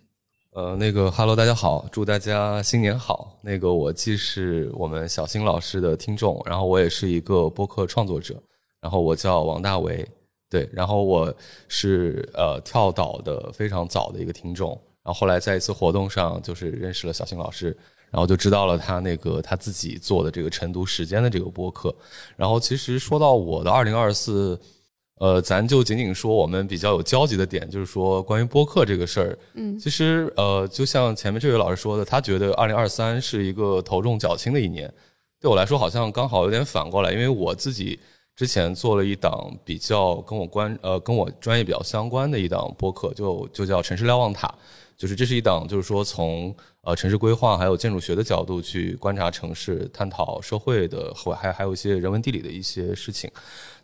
[0.56, 3.38] 呃，那个，Hello，大家好，祝大家新年好。
[3.42, 8.42] 那个，我既是我们小新老师的听众，然后我也是一个播客创作者，
[8.80, 10.08] 然后我叫王大为，
[10.48, 11.30] 对，然后我
[11.68, 14.70] 是呃跳岛的非常早的一个听众，
[15.04, 17.76] 然后后来在一次活动上就是认识了小新老师，
[18.10, 21.94] 然后就知道了他那个他自己做的这个晨读时间的这个播客，
[22.34, 24.58] 然后其实说到我的二零二四。
[25.18, 34.92] 呃，咱就仅仅说我们比较有交集的点，就是说关于播客这个事儿，嗯，其实呃，就像前面这位老师说的，他觉得二零二三是一个头重脚轻的一年，
[35.40, 37.98] 对我来说好像刚好有点反过来，因为我自己
[38.34, 44.54] 之前做了一档比较跟我关呃跟我专业比较相关的一档播客，就就叫城市瞭望塔，
[44.98, 53.30] 就是这是一档就是说从呃城市规划还有建筑学的角度去观察城市，探讨社会的或还还有一些人文地理的一些事情。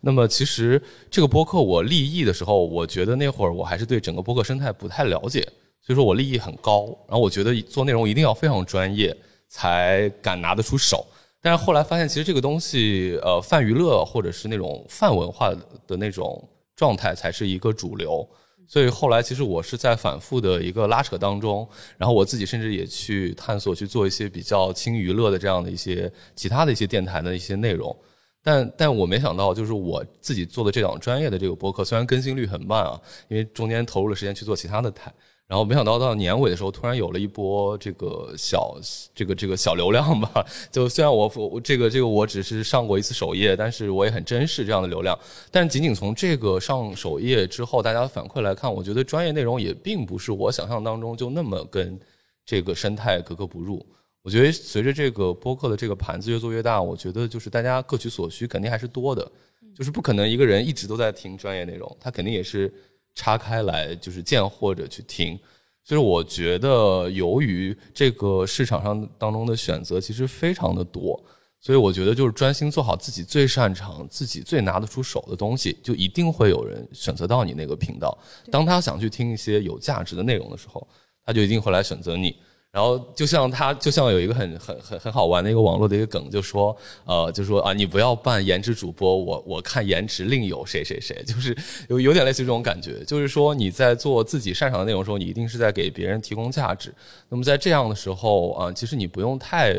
[0.05, 5.41] 那么其实这个播客我立意的时候，我觉得那会儿我还是对整个播客生态不太了解，
[5.81, 9.15] 所以说我立意很高，然后我觉得做内容一定要非常专业
[9.47, 11.05] 才敢拿得出手。
[11.41, 15.55] 但是后来发现，其实这个东西，呃，泛娱乐或者是那种泛文化
[15.87, 16.45] 的那种
[16.75, 18.27] 状态才是一个主流。
[18.67, 21.65] 所以后来其实我是在反复的一个拉扯当中，
[21.97, 27.95] 然后我自己甚至也去探索去做一些比较轻娱乐的这样的一些其他的一些电台的一些内容。
[28.43, 35.09] 但但我没想到，就是我自己做的这档专业的这个播客，虽然更新率很慢啊，因为中间投入了时间去做其他的台，
[35.47, 38.77] 然后没想到到年尾的时候，突然有了一波这个小
[39.15, 40.45] 这个这个小流量吧。
[40.69, 45.17] 就虽然我我这个这个我只是上过一次首页，但是我也很珍视这样的流量。
[45.49, 51.97] 但仅仅从这个上首页之后，大家反馈来看，我觉得专业内容也并不是我想象当中就那么跟
[52.45, 53.85] 这个生态格格不入。
[54.23, 59.29] 我觉得随着这个播客的这个盘子越做越大，我觉得就是大家各取所需，肯定还是多的，
[59.75, 62.73] 就是不可能一个人一直都在听专业内容，他肯定也是
[63.13, 65.37] 岔开来就是见或者去听。
[65.83, 71.21] 所以我觉得，由于这个市场上当中的选择其实非常的多，
[71.59, 78.17] 所以我觉得就是专心做好自己最擅长、自己最拿得出手的东西，就一定会有人选择到你那个频道。
[78.49, 80.87] 当他想去听一些有价值的内容的时候，
[81.25, 82.37] 他就一定会来选择你。
[82.73, 91.55] 然后就像他，就像有一个很很很很好玩的一个网络的一个梗，就说，呃，就说啊，你不要扮颜值主播，我我看颜值另有谁谁谁，就是
[91.87, 96.91] 有有点类似这种感觉，就是说你在做自己擅长的内容的时候，你一定是在给别人提供价值。
[97.29, 99.75] 那么在这样的时候啊，其实你不用太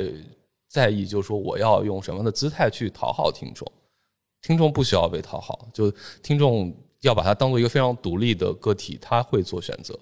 [0.68, 3.66] 在意，就是说我要用什么样的姿态去讨好听众，
[4.40, 5.92] 听众不需要被讨好，就
[6.22, 9.98] 听众要把它当做一个非常独立的个体，他会做选择，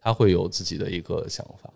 [0.00, 1.68] 他会有自己的一个想法。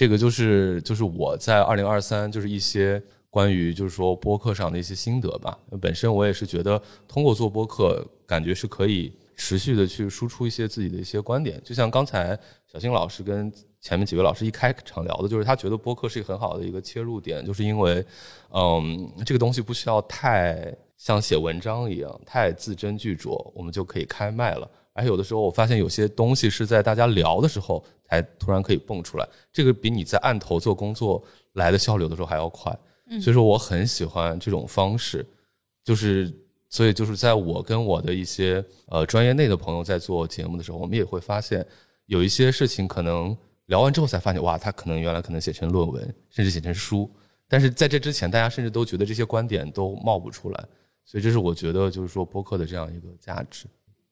[0.00, 5.58] 这个就是就是我在二零二三就是一些关于就是说播客上的一些心得吧。
[5.78, 11.60] 本身我也是觉得通过做播客，感觉是可以持续的去输出一些自己的一些观点。
[11.62, 12.28] 就像刚才
[12.66, 18.02] 小新老师跟前面几位老师一开场聊的，就是他觉得播客是一个很好的一个切入点，就是因为
[18.54, 24.66] 嗯这个东西不需要太像写文章一样太字斟句酌，我们就可以开麦了。
[24.94, 32.76] 而且有的时候，我发现有些东西是在大家聊的时候才突然可以蹦出来，这个比你在案头做工作来的效率的时候还要快。
[33.20, 35.26] 所以说，我很喜欢这种方式，
[35.82, 36.32] 就是
[36.68, 41.66] 所以就是在我跟我的一些呃专业内的朋友在做节目的时候，我们也会发现
[42.06, 43.36] 有一些事情可能
[43.66, 47.10] 聊完之后才发现，哇，他可能原来可能写成论文，甚至写成书，
[47.48, 50.68] 但是在这之前，大家甚至都觉得这些观点都冒不出来。
[51.04, 53.66] 所以这是我觉得就是说播客的这样一个价值。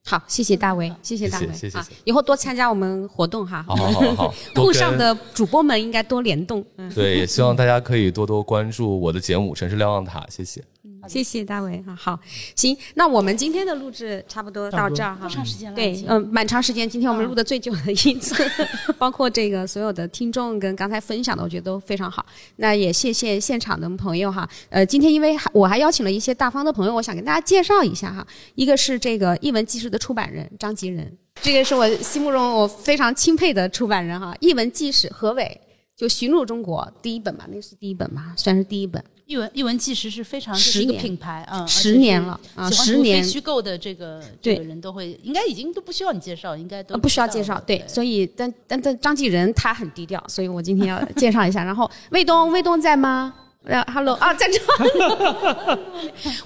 [0.09, 3.63] 好，谢谢大为，谢谢大为，啊谢谢谢谢以后多参加我们活动哈。
[3.69, 10.65] 好好好路上 的主播们应该多联动，嗯，对，也希望大家可以多多关注我的节目《城市瞭望塔》，谢谢。
[11.09, 11.95] 谢谢大伟啊。
[11.95, 12.19] 好，
[12.55, 15.29] 行，那我们今天的录制差不多到这儿哈多。
[15.29, 15.77] 长时间了？
[15.77, 16.89] 对嗯，蛮长时间。
[16.89, 18.35] 今天我们录的最久的一次，
[18.99, 22.25] 包括这个所有的听众跟刚才分享的，我觉得都非常好。
[22.57, 24.49] 那也谢谢现场的朋友哈。
[24.71, 28.27] 呃，今天因为还我还邀请了一些大方的朋友，我想跟大家介绍一下哈。
[28.55, 34.35] 一个是这个一文纪事的出版人张吉仁，这个是我心目中我非常钦佩的出版人哈。
[34.41, 35.61] 一文纪事何伟。
[35.97, 39.03] 就寻路中国第一本吧，那是第一本吧，算是第一本。
[39.29, 51.63] 译文一文纪实是非常十是一个年品牌啊，十年了啊十年虚构的这个对这个人都会，应该已经都不需要你介绍，应该都呃，不需要介绍，了对，所以但但但张继仁他很低调，所以我今天要介绍一下。
[51.63, 53.35] 然后卫东， 卫东在吗？
[53.65, 55.79] 呃，Hello 啊，在这。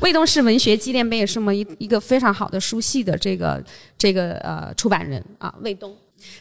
[0.00, 3.62] 卫东是文学纪念碑也是我们一一个非常好的书系的这个
[3.96, 5.96] 这个呃出版人啊，卫东。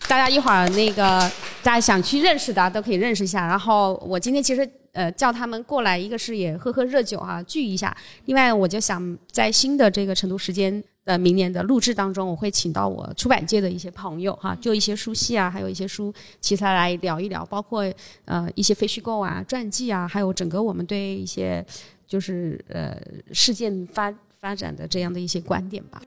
[0.07, 1.19] 大家一会儿那个
[1.63, 3.47] 大家想去认识的都可以认识一下。
[3.47, 7.95] 然后我今天其实呃叫他们过来，一个是也喝喝热酒哈、聚一下。
[8.25, 17.83] 另外我就想在新的这个成都时间的明年的录制当中，我会请到我出版界的一些朋友哈，就一些书系啊，还有一些书其他来聊一聊，包括
[18.25, 21.65] 呃一些非虚构啊、传记啊，还有整个我们对一些
[22.05, 22.95] 就是呃
[23.33, 26.01] 事件发发展的这样的一些观点吧。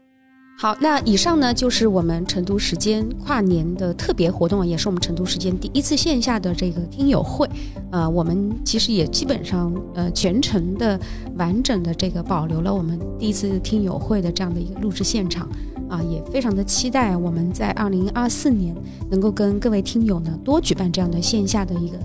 [0.56, 7.48] 好，那以上呢就是我们成都时间跨年的特别活动，也是我们成都时间第一次线下的这个听友会。
[7.90, 10.98] 呃，我们其实也基本上呃全程的
[11.36, 15.48] 完整的这个保留了我们第一次听友会的这样的一个录制现场。
[15.86, 18.74] 啊，也非常的期待我们在二零二四年
[19.10, 21.98] 能够跟各位听友呢多举办这样的线下的一个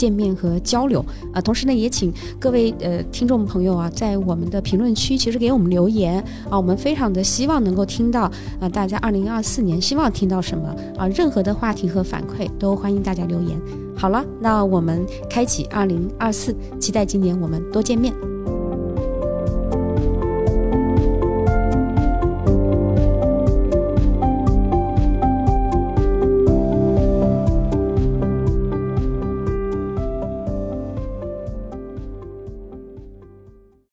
[0.00, 1.40] 见面和交流啊。
[1.42, 8.22] 同时呢，也请各位呃听众朋友啊，在我们的评论区其实给我们留言啊，我们非常的希望能够听到
[8.60, 13.60] 啊，大家二零二四年希望听到什么啊，任何的话题和反馈都欢迎大家留言。
[13.94, 18.14] 好了，那我们开启二零二四，期待今年我们多见面。